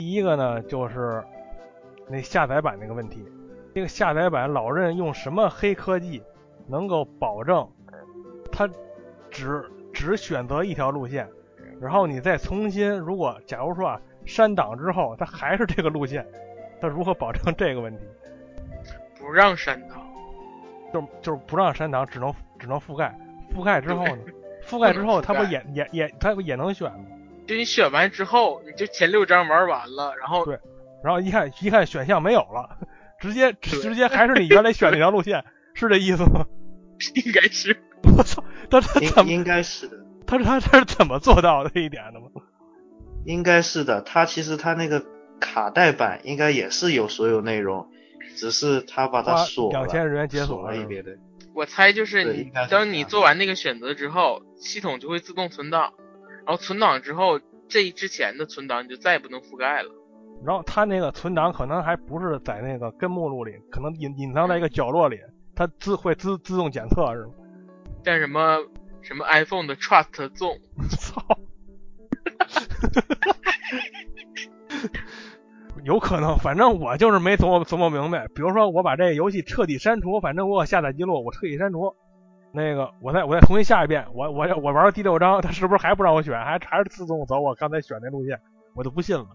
[0.00, 1.22] 第一个呢，就是
[2.08, 3.22] 那下载版那个问题。
[3.74, 6.22] 这个下载版老任用什么黑科技，
[6.66, 7.68] 能够保证
[8.50, 8.66] 他
[9.30, 11.28] 只只选择一条路线，
[11.78, 16.26] 然后你再重新，如果假如说啊删档之后，他还是这个路线，
[16.80, 18.02] 他如何保证这个问题？
[19.18, 20.00] 不让删档，
[20.94, 23.14] 就就是不让删档，只能只能覆盖。
[23.54, 24.18] 覆盖之后呢？
[24.64, 27.04] 覆盖之后，他不也也也他不也能选吗？
[27.50, 30.56] 就你选完之后，你就前六章玩完了，然后对，
[31.02, 32.78] 然后一看一看选项没有了，
[33.18, 35.44] 直接直接还是你原来选那条路线，
[35.74, 36.46] 是这意思吗？
[37.24, 37.76] 应该是。
[38.16, 39.96] 我操，他他怎么应该是的？
[40.28, 42.28] 他他他是怎么做到这一点的吗？
[43.24, 45.04] 应该是的，他其实他那个
[45.40, 47.88] 卡带版应该也是有所有内容，
[48.36, 51.18] 只是他把它锁两千日元解锁了一别的。
[51.52, 55.94] 我猜就是你当你做完那个选择之后，系统就会自动存档。
[56.46, 59.90] 然后存档之后，这之前的存档你就再也不能覆盖了。
[60.44, 65.18] 然后它那个存档可能还不是在那个根目录里，可能隐隐藏在一个角落里，
[65.54, 67.32] 它自会自自动检测是吗？
[68.04, 68.58] 像什么
[69.02, 70.60] 什么 iPhone 的 Trust Zone，
[70.98, 71.22] 操！
[75.84, 78.26] 有可能，反正我就是没琢磨琢磨明白。
[78.28, 81.94] 比如说我把这个游戏彻底删除，反正我有下载记录，我彻底删除。
[82.52, 88.40] 那个，我再我再重新下一遍，我我我玩到第六章，他是不是还不让我选，还还是自动走我刚才选那路线，
[88.74, 89.26] 我就不信了。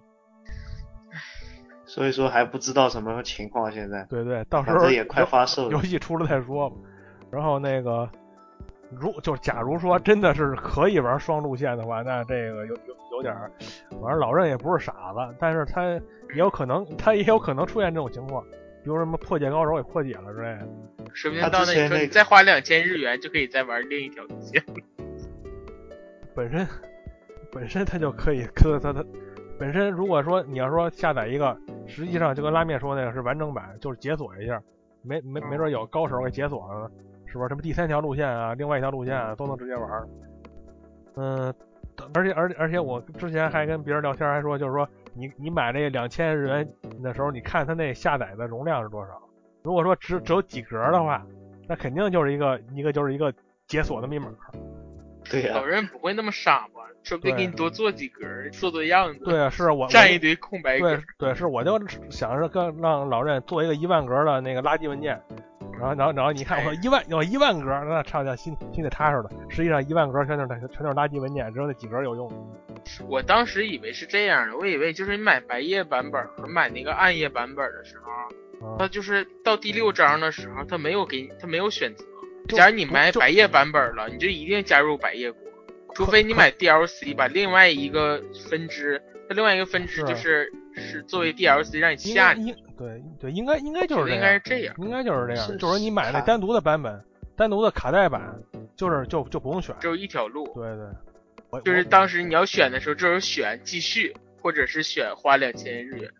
[1.85, 4.03] 所以说还不知道什么情况，现在。
[4.09, 6.75] 对对，到时候也快发售，游戏出了再说吧。
[7.31, 8.09] 然后那个，
[8.89, 13.33] 如就假如说真的是可以玩双路线的话，那这个有有有点，
[14.01, 16.01] 反正老任也不是傻子，但是他也
[16.35, 18.43] 有可能，他也有可能出现这种情况。
[18.85, 20.67] 比如什么破解高手给破解了之类的，
[21.11, 24.63] 说不定到那你说你再花两千日元就可以再玩另一条路线。
[26.35, 26.67] 本身
[27.51, 29.03] 本身它就可以，可它它
[29.57, 31.57] 本身如果说你要说下载一个，
[31.87, 34.61] 实际上就跟拉面说那个是完整版，就是解锁一下，
[35.01, 36.87] 没没没准有高手给解锁了，
[37.25, 37.49] 是不是？
[37.49, 40.07] 什么第三条路线啊，另外一条路线啊，都能直接玩。
[41.15, 41.51] 嗯，
[42.13, 44.87] 而且而且而且我之前还跟别人聊天还说，就是说。
[45.15, 46.67] 你你买那两千日元
[47.01, 49.21] 的时候，你看它那下载的容量是多少？
[49.63, 51.25] 如果说只只有几格的话，
[51.67, 53.33] 那肯定就是一个一个就是一个
[53.65, 54.27] 解锁的密码。
[55.23, 55.55] 对呀。
[55.55, 56.81] 老人不会那么傻吧？
[57.01, 59.25] 说不定给你多做几格，做做样子。
[59.25, 60.95] 对啊，是我占一堆空白格。
[60.95, 65.19] 对对，是我就想着跟让老任做一个一万格的那个垃圾文件，
[65.79, 69.29] 然后然后然后你看我说一万有一万格，那差点心心里踏实了。
[69.49, 72.29] 实际上一万格全都是全都是垃圾文件，只有那几格有用。
[73.07, 82.03] 我当时以为是这样的，我以为就是你买白夜版本和买那个暗夜版本的时候，它就是到第六章的时候，它没有给你，它没有选择。
[82.49, 85.41] 假如你买白夜版本了，你就一定加入白夜国，
[85.95, 92.33] 除非你买 DLC 把另外一个分支，它另外一个分支就是是作为 DLC 让你下。
[92.33, 92.53] 你。
[92.77, 97.01] 对对，应该应该就是应该是这样，应该就是这样，就是说你买那单独的版本，
[97.35, 98.37] 单独的卡带版，
[98.75, 100.45] 就是就就不用选，只有一条路。
[100.53, 100.85] 对对。
[101.61, 106.11] 就是当时你要选的时候，就是选继续或者是选花两千日元。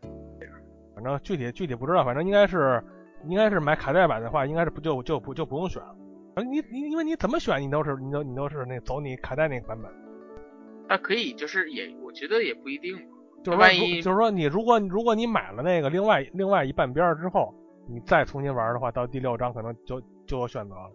[0.93, 2.81] 反正具体具体不知道，反正应该是
[3.27, 5.95] 应该是买卡带版的话，应该是不就就不就不用选了。
[6.37, 9.91] 你你因为你怎么选你都是你都你都是那走你卡带那个版本。
[10.87, 12.97] 那可以，就是也我觉得也不一定。
[13.43, 17.53] 就是万一说就是说你如果如果你买了那个另外另外一半边儿之后，
[17.87, 20.91] 你再重新玩的话，到第六章可能就就有选择了。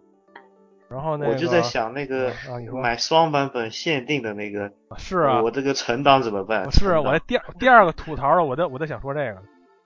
[0.91, 6.69] 然后那个我就在想那个啊买双版本限定的那个，是啊，我这个存档怎么办？
[6.71, 9.41] 是啊，我这第二第二个吐槽的，我在我在想说这个，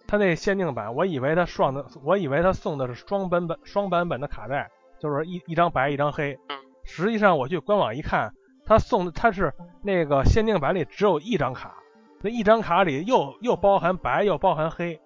[0.08, 4.68] 他那限定版，我以为他双的，我以为他送的是双版本双版本的卡带，
[4.99, 6.58] 就是一一张白一张黑嗯。
[6.84, 8.32] 实际上我去官网一看，
[8.66, 9.53] 他送的他是
[9.84, 11.76] 那个限定版里只有一张卡，
[12.22, 14.99] 那一张卡里又又包含白又包含黑，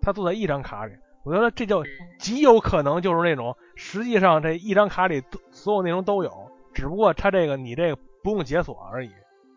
[0.00, 0.92] 他做在一张卡里，
[1.24, 1.84] 我觉得这就
[2.18, 9.10] 极有可能就是那种，实际上这一张卡里都所有内容都有，只不过他这个你这个不用解锁而已，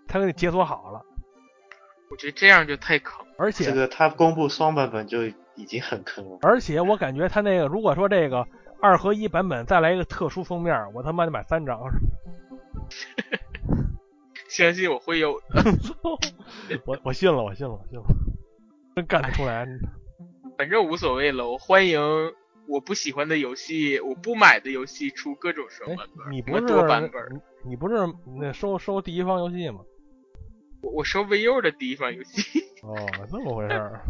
[0.07, 1.01] 他给你解锁好了。
[2.09, 3.25] 我觉得这样就太坑。
[3.37, 6.37] 而且这个他公布双版本就已经很坑了。
[6.41, 8.47] 而且我感觉他那个，如果说这个
[8.81, 11.79] 二合一版本再来一个特殊封面，我他妈得买三张。
[14.47, 15.45] 相信我会有的。
[16.85, 18.05] 我我信了，我信了，我信了，
[18.95, 19.67] 真干得出来。
[20.57, 21.99] 反正无所谓了，我欢迎
[22.67, 27.21] 我不喜欢的游戏，我不买的游戏出各种什么版本，，你不是多版本。
[27.63, 27.95] 你你不是
[28.39, 29.79] 那收收第一方游戏吗？
[30.81, 32.95] 我我收 VU 的第一方游戏， 哦，
[33.31, 34.01] 这么回事儿。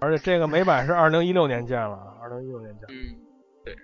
[0.00, 2.86] 而且这个美版是二零一六年建了，二零一六年建。
[2.88, 3.20] 嗯，
[3.64, 3.76] 对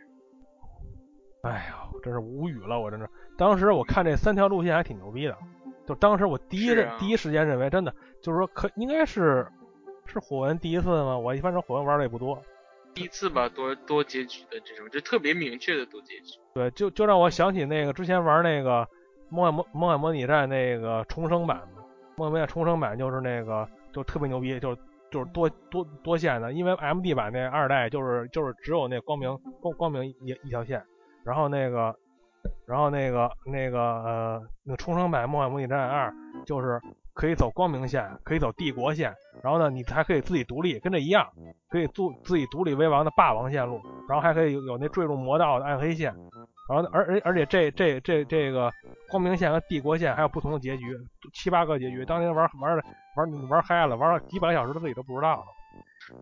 [1.43, 3.09] 哎呀，我真是无语了，我真是。
[3.37, 5.37] 当时我看这三条路线还挺牛逼的，
[5.87, 9.47] 就当时我第一、第一时间认为，真的就是说可应该是
[10.07, 11.19] 是火纹第一次吗？
[11.19, 12.43] 我反正火纹玩的也不多，第
[12.97, 16.39] 一次吧，多多结局的这种，就特别明确的多结局。
[16.55, 18.83] 对，就就让我想起那个之前玩那个
[19.29, 21.83] 《梦幻模梦幻模拟战》那个重生版嘛，
[22.19, 24.81] 《梦幻模拟战》重生版就是那个就特别牛逼，就是
[25.11, 30.83] 就是多多多线的，因为 MD 版那二代就是就是只有那光明光光明一一条线，
[31.25, 31.95] 然后那个
[32.67, 36.11] 然后那个那个呃那个重生版《梦幻模拟战二》
[36.45, 36.81] 就是
[37.17, 39.13] 可以走光明线，可以走帝国线，
[39.43, 41.27] 然后呢你还可以自己独立，跟这一样，
[41.71, 46.15] 可以做自己独立为王的霸王线路，然后还可以有有那坠入魔道的暗黑线。
[46.69, 48.71] 然后而而而且这这这这个
[49.09, 50.85] 光明线和帝国线还有不同的结局，
[51.33, 52.05] 七八个结局。
[52.05, 52.83] 当年玩玩的
[53.17, 55.45] 玩玩嗨了，玩了几百个小时，他自己都不知道了。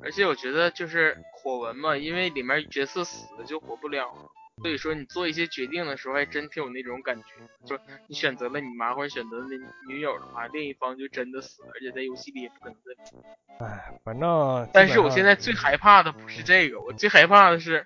[0.02, 4.14] 而且我觉得就是火纹嘛，因为里面角色死了就活不了，
[4.62, 7.24] 所以说你做一些决定的时候还真挺有那种感觉。
[7.64, 9.56] 就你选择了你妈或者选择了那
[9.92, 13.64] 女友的话，另一方就真的死了，而且在游戏里也不可能再。
[13.66, 14.68] 哎，反正。
[14.72, 17.84] 但是我现在最害怕的不是这个，我最害怕的是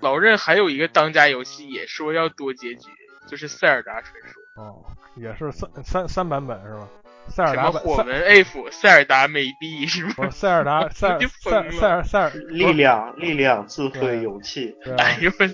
[0.00, 2.90] 老任还有一个当家游戏也说要多结局，
[3.26, 4.62] 就是塞尔达传说。
[4.62, 4.84] 哦，
[5.16, 6.88] 也是三三三版本是吧？
[7.28, 10.12] 塞尔什达火纹 F、塞尔达美币是吗？
[10.16, 15.46] 不是塞尔达 塞塞疯了塞尔塞尔 力量、力量、智慧、勇气， 哎呦我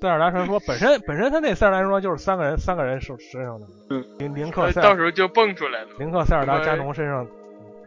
[0.00, 5.88] 塞尔达传说本身本身他那塞尔达传说就是三个人三个人身身上的，嗯，林林克呃塞尔到时候就蹦出来了。
[5.98, 7.26] 林克塞尔达加农身上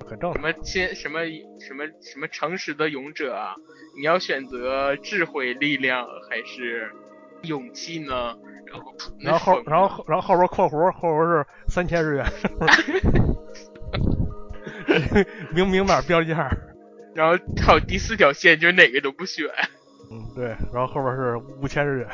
[0.07, 0.33] 很正常。
[0.33, 1.19] 什么亲什么
[1.59, 3.55] 什么什么诚实的勇者啊？
[3.97, 6.91] 你要选择智慧、力量还是
[7.43, 8.35] 勇气呢？
[9.19, 12.25] 然后然后后然后后然后后边括弧后边是三千日元，
[15.53, 16.49] 明明码标价。
[17.13, 19.45] 然后还有第四条线，就是哪个都不选。
[20.09, 22.07] 嗯，对，然后后边是五千日元。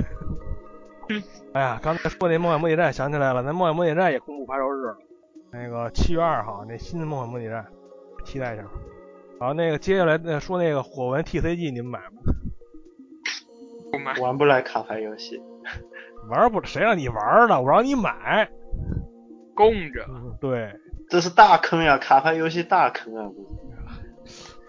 [1.54, 4.98] 哎呀，刚才说那《梦幻模拟战》想起来了，那《梦幻模拟战》也公布发售日了，
[5.52, 7.64] 那个七月二号，那新的《梦幻模拟战》，
[8.26, 8.64] 期待一下。
[9.40, 12.22] 然后，那个接下来那说那个火纹 TCG 你们买吗？
[13.92, 15.40] 不买，玩不来卡牌游戏。
[16.30, 16.64] 玩不？
[16.64, 17.62] 谁让你玩呢？
[17.62, 18.50] 我让你买。
[19.56, 20.06] 供着。
[20.10, 20.74] 嗯，对，
[21.10, 23.32] 这是大坑呀，卡牌游戏大坑啊！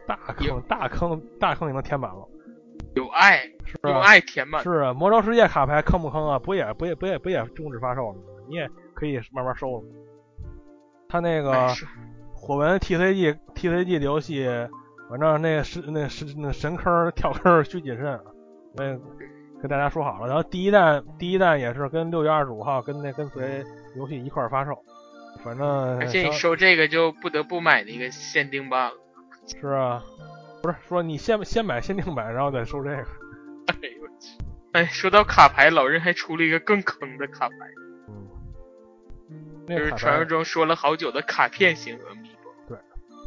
[0.06, 2.28] 大坑大坑大坑也能填满了。
[2.94, 4.62] 有爱，是吧啊，爱填满。
[4.62, 6.38] 是啊，魔兽世界卡牌坑不坑啊？
[6.38, 8.20] 不也不也不也不也终止发售了吗？
[8.48, 9.84] 你也可以慢慢收了。
[11.08, 11.68] 他那个
[12.34, 14.46] 火纹 TCG TCG 的游戏，
[15.10, 18.20] 反正那是那是那神坑跳坑需谨慎，
[18.74, 18.96] 那
[19.60, 20.26] 跟大家说好了。
[20.26, 23.64] 然后第一弹第一弹也是跟六月二十五号跟那跟随
[23.96, 24.82] 游戏一块儿发售，
[25.44, 28.94] 反正而且你收这个就不得不买那个限定版了。
[29.60, 30.04] 是啊，
[30.62, 32.96] 不是说你先先买限定版，然后再收这个。
[33.66, 34.36] 哎呦我去！
[34.72, 37.54] 哎，说到卡牌，老任还出了一个更坑的卡牌，
[39.30, 42.78] 嗯，就是传说中说了好久的卡片型 Amiibo。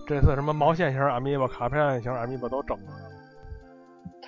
[0.07, 3.10] 这次什么毛线型 Amiibo、卡片型 Amiibo 都整了。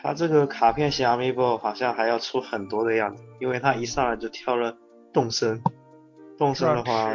[0.03, 4.77] 它这个卡片型 Amiibo 好像还要出很多的样子，因为它一上来就挑了
[5.13, 5.63] 动森，
[6.37, 7.09] 动森的话，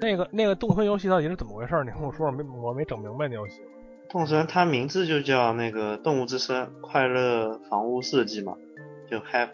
[0.00, 1.84] 那个那个动森游戏到底是怎么回事？
[1.84, 3.60] 你跟我说说，没我没整明白那游戏。
[4.08, 8.56] 动森它名字就叫那个动物之声快乐房屋设计嘛，
[9.10, 9.50] 就 Happy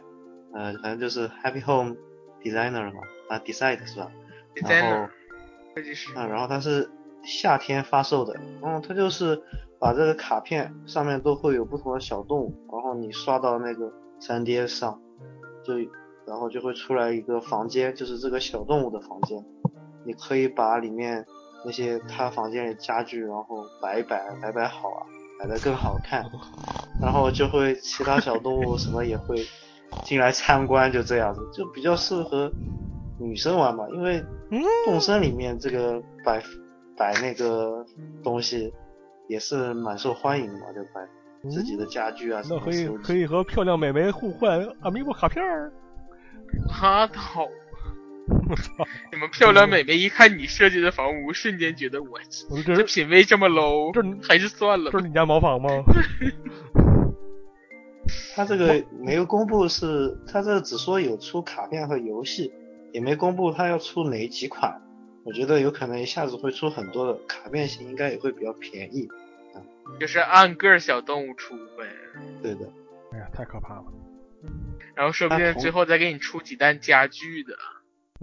[0.54, 1.96] 呃反正就是 Happy Home
[2.42, 4.10] Designer 嘛，啊 Decide 是吧？
[4.54, 5.08] 然后
[5.74, 6.14] 设计师。
[6.14, 6.88] 啊，然后它是
[7.26, 9.42] 夏天发售的，嗯，它就是
[9.78, 15.00] 把这个卡片上面都会有不同的小动物，然后你刷到那个 3DS 上，
[15.64, 15.74] 就
[16.26, 19.44] 然后就会出来一个房间，就是这个小动物的房间，
[20.04, 21.24] 你可以把里面
[21.64, 25.06] 那些他房间里家具，然后摆一摆，摆摆好啊，
[25.40, 26.24] 摆得更好看，
[27.00, 29.44] 然后就会其他小动物什么也会
[30.04, 32.50] 进来参观，就这样子，就比较适合
[33.18, 34.24] 女生玩嘛，因为
[34.84, 36.40] 动森里面这个摆
[36.96, 37.84] 摆那个
[38.22, 38.72] 东西
[39.28, 41.06] 也是蛮受欢迎的嘛，就摆
[41.50, 45.72] 自己的家具啊什么那可以可以和漂亮美眉互换 Amiibo 卡片儿。
[46.80, 47.48] 拉倒！
[49.12, 55.06] 你们漂亮美眉一看你设计的房屋，瞬间觉得我这我这品味这么 low，这还是算了这是。
[55.06, 55.68] 你家茅房吗？
[58.34, 62.52] 他这个没有公布是，他这只说有出卡片和游戏，
[62.92, 64.80] 也没公布他要出哪几款。
[65.26, 69.08] 我觉得有可能一下子会出很多的卡片型，应该也会比较便宜。
[69.98, 71.84] 就是按个小动物出呗，
[72.42, 72.70] 对的，
[73.12, 73.84] 哎呀，太可怕了！
[74.94, 77.56] 然后说不定最后再给你出几单家具的。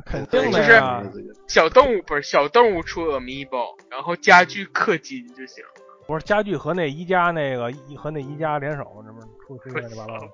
[0.05, 1.03] 肯对定就是的呀。
[1.13, 5.63] 这个小动物不是小动物出 amiibo，然后家具氪金就行。
[6.07, 10.27] 不是家具和那宜家那个和那宜家联手，这不是出出乱七八糟的。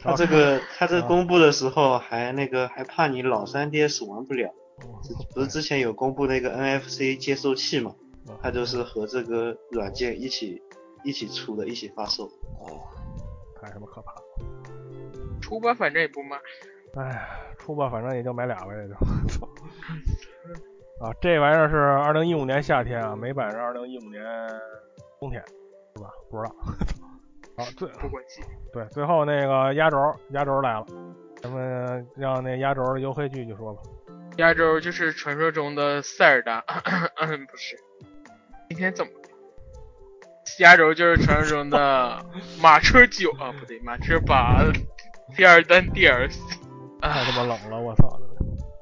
[0.00, 4.52] 他这个他这公布的时候还那个还怕你老 3DS 玩不了，
[5.34, 7.94] 不是之前有公布那个 NFC 接收器嘛？
[8.42, 10.62] 它就是和这个软件一起
[11.02, 12.24] 一起出的，一起发售。
[12.24, 12.78] 哦，
[13.60, 14.22] 太他妈可怕了！
[15.40, 16.36] 出吧，反正也不卖。
[16.96, 17.26] 哎，
[17.58, 18.94] 出吧，反正也就买俩呗，也就。
[19.28, 19.48] 操
[21.00, 24.22] 啊，这玩意儿是二零一五年夏天啊，美版是二零一五年
[25.18, 25.42] 冬天，
[25.96, 26.10] 是吧？
[26.30, 26.54] 不知道。
[27.58, 28.40] 好，最不关系。
[28.72, 29.96] 对最后那个压轴，
[30.30, 30.86] 压轴来了，
[31.42, 33.82] 咱们让那压轴的优惠剧就说吧。
[34.36, 36.60] 压轴就是传说中的塞尔达，
[37.50, 37.76] 不是。
[38.68, 39.12] 今天怎么？
[40.60, 42.24] 压轴就是传说中的
[42.62, 44.62] 马车九啊，不对，马车八
[45.36, 46.38] 第二弹 DLC。
[47.00, 48.20] 太他妈冷了，我操！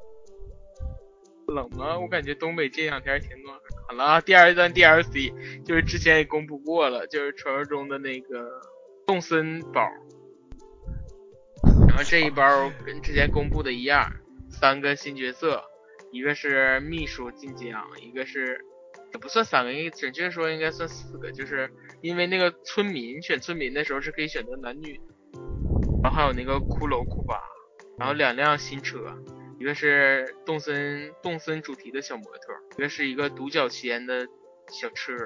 [1.48, 1.98] 冷吗？
[1.98, 5.32] 我感觉东北这两天挺暖好了啊，第二段 DLC
[5.64, 8.60] 就是之前也公布过了，就是传说中的那个
[9.06, 9.82] 动森包。
[11.88, 14.12] 然后这一包跟之前公布的一样，
[14.50, 15.62] 三个新角色，
[16.10, 18.60] 一个是秘书晋江，一个是
[19.12, 21.70] 也不算三个，应该准确说应该算四个，就是
[22.02, 25.00] 因为那个村民选村民的时候是可以选择男女，
[26.02, 27.40] 然后还有那个骷髅库巴，
[27.98, 29.16] 然后两辆新车，
[29.58, 34.26] 一个是动森动森主题的小摩托，一个是一个独角仙的
[34.68, 35.16] 小吃。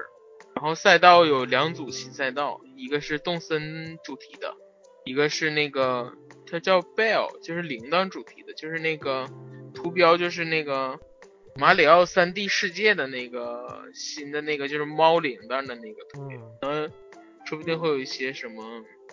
[0.54, 4.54] 然后赛道有两组新赛道，一个是动森主题的，
[5.04, 6.12] 一个是那个
[6.50, 9.26] 它叫 Bell，就是铃铛主题的，就是那个
[9.74, 10.98] 图标就是那个
[11.54, 16.90] 马里奥 3D 世界的那个新的那个就是猫铃铛的那个图标，嗯，
[17.44, 18.62] 说不定会有一些什么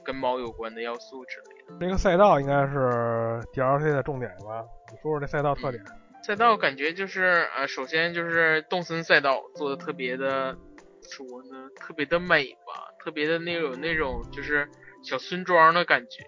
[0.03, 1.77] 跟猫有关的要素之类的。
[1.79, 4.65] 这个赛道应该是 DLC 的重点吧？
[4.91, 5.83] 你说说这赛道特点。
[6.23, 10.57] 赛道感觉就是呃，首先就是动森赛道做的特别的，
[11.01, 14.67] 说呢，特别的美吧，特别的那种那种就是
[15.03, 16.23] 小村庄的感觉，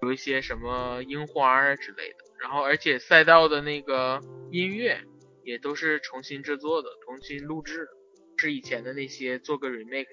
[0.00, 2.18] 有一些什么樱花啊之类的。
[2.40, 4.98] 然后而且赛道的那个音乐
[5.44, 7.90] 也都是重新制作的，重新录制的，
[8.38, 10.06] 是以前的那些做个 remix，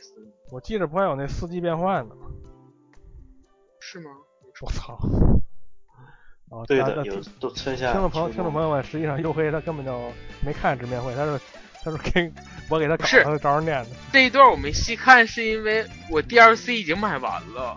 [0.51, 2.27] 我记着不还有那四季变换的吗？
[3.79, 4.11] 是吗？
[4.61, 4.97] 我操！
[6.56, 10.10] 哦，对的，有都春夏听众朋友，听众朋友们，实际上黝黑他根本就
[10.40, 11.38] 没看直面会，他是
[11.84, 12.32] 他是给
[12.69, 13.90] 我给他搞是他找人念的。
[14.14, 17.76] 这一段我没细看，是因为我 DLC 已经买完了，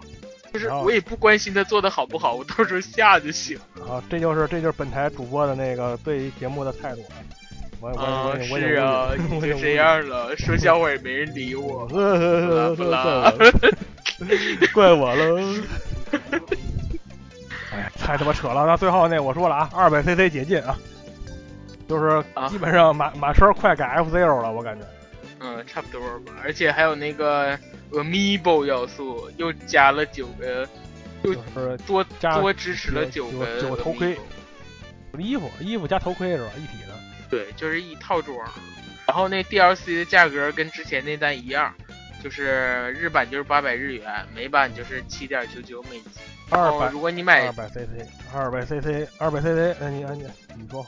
[0.53, 3.59] 就是我也不关心他做的好不好，我到时候下就行。
[3.89, 7.03] 啊，这就是这就是本台主播的那个对于节目的态度。
[7.81, 11.85] 我我啊，我我是啊，我你就这样了，说笑话也没人理我。
[11.91, 13.35] 不呃，啦不啦，
[14.73, 15.43] 怪我了。
[18.09, 18.65] 太他妈扯了！
[18.65, 20.75] 那最后那我说了啊，二百 CC 解禁啊，
[21.87, 24.87] 就是啊基本上马马车快改 F Zero 了，我感觉。
[25.41, 26.33] 嗯，差不多吧。
[26.43, 27.55] 而且还有那个
[27.93, 30.67] Amiibo 要素，又加了九个，
[31.23, 34.19] 又就是多加多支持了九个九个头盔
[35.19, 36.51] 衣服衣服加头盔是吧？
[36.57, 36.95] 一体的。
[37.29, 38.35] 对，就是一套装。
[39.07, 41.75] 然后那 DLC 的价格跟之前那单一样，
[42.25, 46.11] 就是日版就是八百日元，美版就是七点九九美金。
[46.51, 50.27] 二百如果你买二百 CC，二百 CC，二百 CC，那你你
[50.57, 50.87] 你说，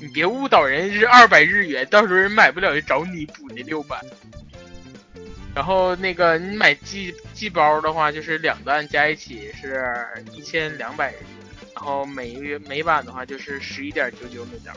[0.00, 4.00] 你别误导人，是二百日元，到时候人买不了就找你补那六百。
[5.54, 11.26] 然后那个你买季季包的话，就是两弹加一起是一千两百日元，
[11.74, 14.72] 然后每月每版的话就是十一点九九美刀。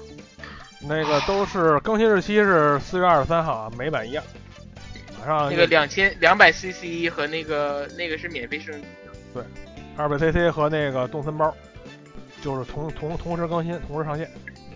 [0.81, 4.23] 那个都是更新日期是四月二十三号啊，每版一样。
[5.19, 9.00] 马上那个两千两百 CC 和那个那个是免费升级的。
[9.33, 9.43] 对，
[9.97, 11.53] 二百 CC 和那个动森包，
[12.41, 14.29] 就是同同同时更新，同时上线。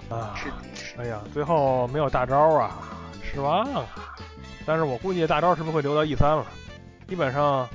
[0.09, 0.49] 啊，是
[0.97, 2.77] 哎呀，最后没有大招啊，
[3.23, 3.85] 失望啊！
[4.63, 6.45] 但是我估计大招是不是会留到 E 三了？
[7.07, 7.67] 基本上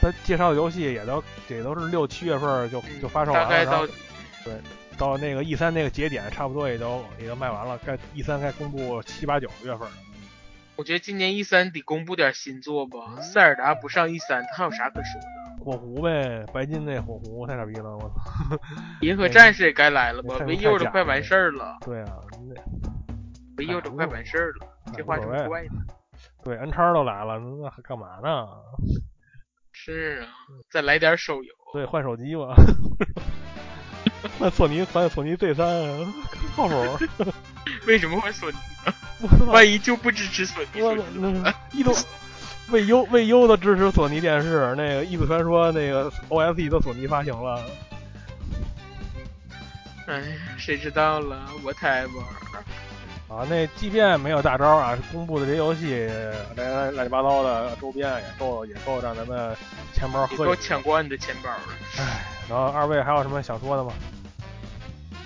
[0.00, 3.86] 他介绍的游戏也都也都是六七月份就就发售完了，大概到
[4.44, 4.54] 对
[4.96, 9.86] 到那个 E 三那个节点，差不多也都也都卖完了，该 E 三该公布七八九月份。
[10.76, 15.43] 我觉得今年 E 三得公布点新作吧，塞尔达不上 E 三，他还有啥可说的？
[15.60, 18.58] 火狐呗，白金那火狐太傻逼了，我操！
[19.00, 20.36] 银河战士也该来了吧？
[20.46, 21.76] 维佑都快完事儿了。
[21.84, 22.16] 对啊，
[22.48, 22.54] 那
[23.56, 24.66] 维佑都快完事儿了，
[24.96, 25.70] 这话怎么怪呢？
[26.42, 28.46] 对，N 叉都来了，那还干嘛呢？
[29.72, 30.28] 是啊，
[30.70, 31.52] 再来点手游。
[31.72, 32.54] 对，换手机吧。
[34.38, 35.66] 换索尼，换索尼 Z 三，
[36.56, 36.74] 靠谱。
[37.86, 38.56] 为什么换索尼
[38.86, 39.46] 呢？
[39.46, 40.82] 万一就不支持索尼？
[40.82, 41.92] 我那一都
[42.70, 47.62] 为优为优的支持索尼电视，那个异度传说那个 OSE 都索尼发行了。
[50.06, 50.22] 哎，
[50.56, 52.22] 谁知道了？whatever。
[53.26, 56.08] 啊，那即便没有大招啊，公布的这些游戏
[56.56, 59.56] 乱乱七八糟的周边也够也够让咱们
[59.92, 60.44] 钱包喝。
[60.44, 61.62] 都抢光你的钱包了。
[61.98, 63.92] 唉，然后二位还有什么想说的吗？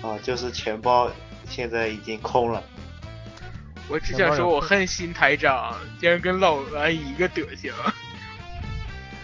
[0.01, 1.09] 啊，就是钱包
[1.47, 2.63] 现在已经空了。
[3.89, 7.73] 我只想说，我恨新台长，竟然跟老安一个德行。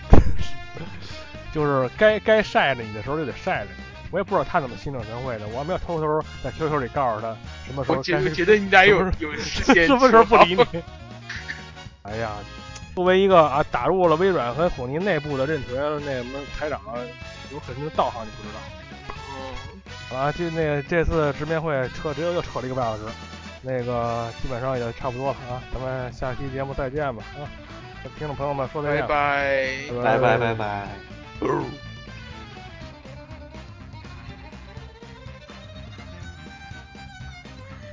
[1.54, 3.84] 就是该该晒着你的时候就得晒着你。
[4.12, 7.36] 我也不知道他怎么心领神会的，我还没有偷偷在 QQ 里告诉他
[7.66, 7.98] 什么时候。
[7.98, 10.66] 我觉得觉得你俩有有时间，什么时候不理你？
[12.04, 12.32] 哎呀，
[12.94, 16.80] 作为一个啊打入了微软和索尼内部的认锤那什么台长，
[17.52, 18.60] 有很多道行你不知道。
[20.12, 20.18] 嗯。
[20.18, 23.04] 啊，就那个这次直面会扯直接又扯了一个半小时，
[23.68, 27.50] 那个基本上也差不多了啊，咱们下期节目再见吧啊！
[28.04, 30.88] 跟听众朋友们说再见，拜拜拜拜拜。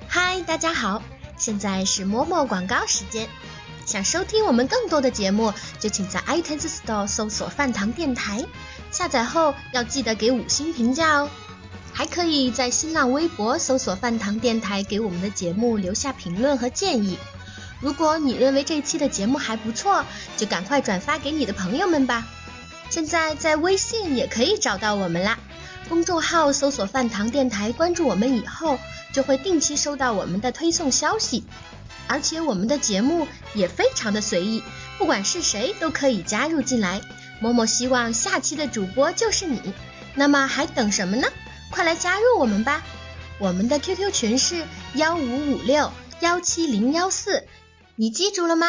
[0.06, 1.02] 嗨，大家好，
[1.38, 3.26] 现在是摸摸广告时间。
[3.86, 8.44] 想收听我们更多的节目，就请在 iTunes Store 搜索“饭堂电台”，
[8.92, 11.30] 下载后要记得给五星评价哦。
[11.92, 17.18] 还可以在新浪微博搜索“饭堂电台”，给我们的节目留下评论和建议。
[17.80, 20.04] 如果你认为这期的节目还不错，
[20.36, 22.26] 就赶快转发给你的朋友们吧。
[22.90, 25.38] 现在在微信也可以找到我们啦，
[25.88, 28.78] 公众号搜索“饭堂电台”，关注我们以后。
[29.12, 31.44] 就会定期收到我们的推送消息，
[32.06, 34.62] 而且我们的节目也非常的随意，
[34.96, 37.02] 不管是谁都可以加入进来。
[37.38, 39.60] 某某希望下期的主播就是你，
[40.14, 41.28] 那么还等什么呢？
[41.72, 42.82] 快来加入我们吧！
[43.38, 44.62] 我们的 QQ 群是
[44.94, 45.90] 幺五五六
[46.20, 47.48] 幺七零幺四，
[47.96, 48.66] 你记住了吗？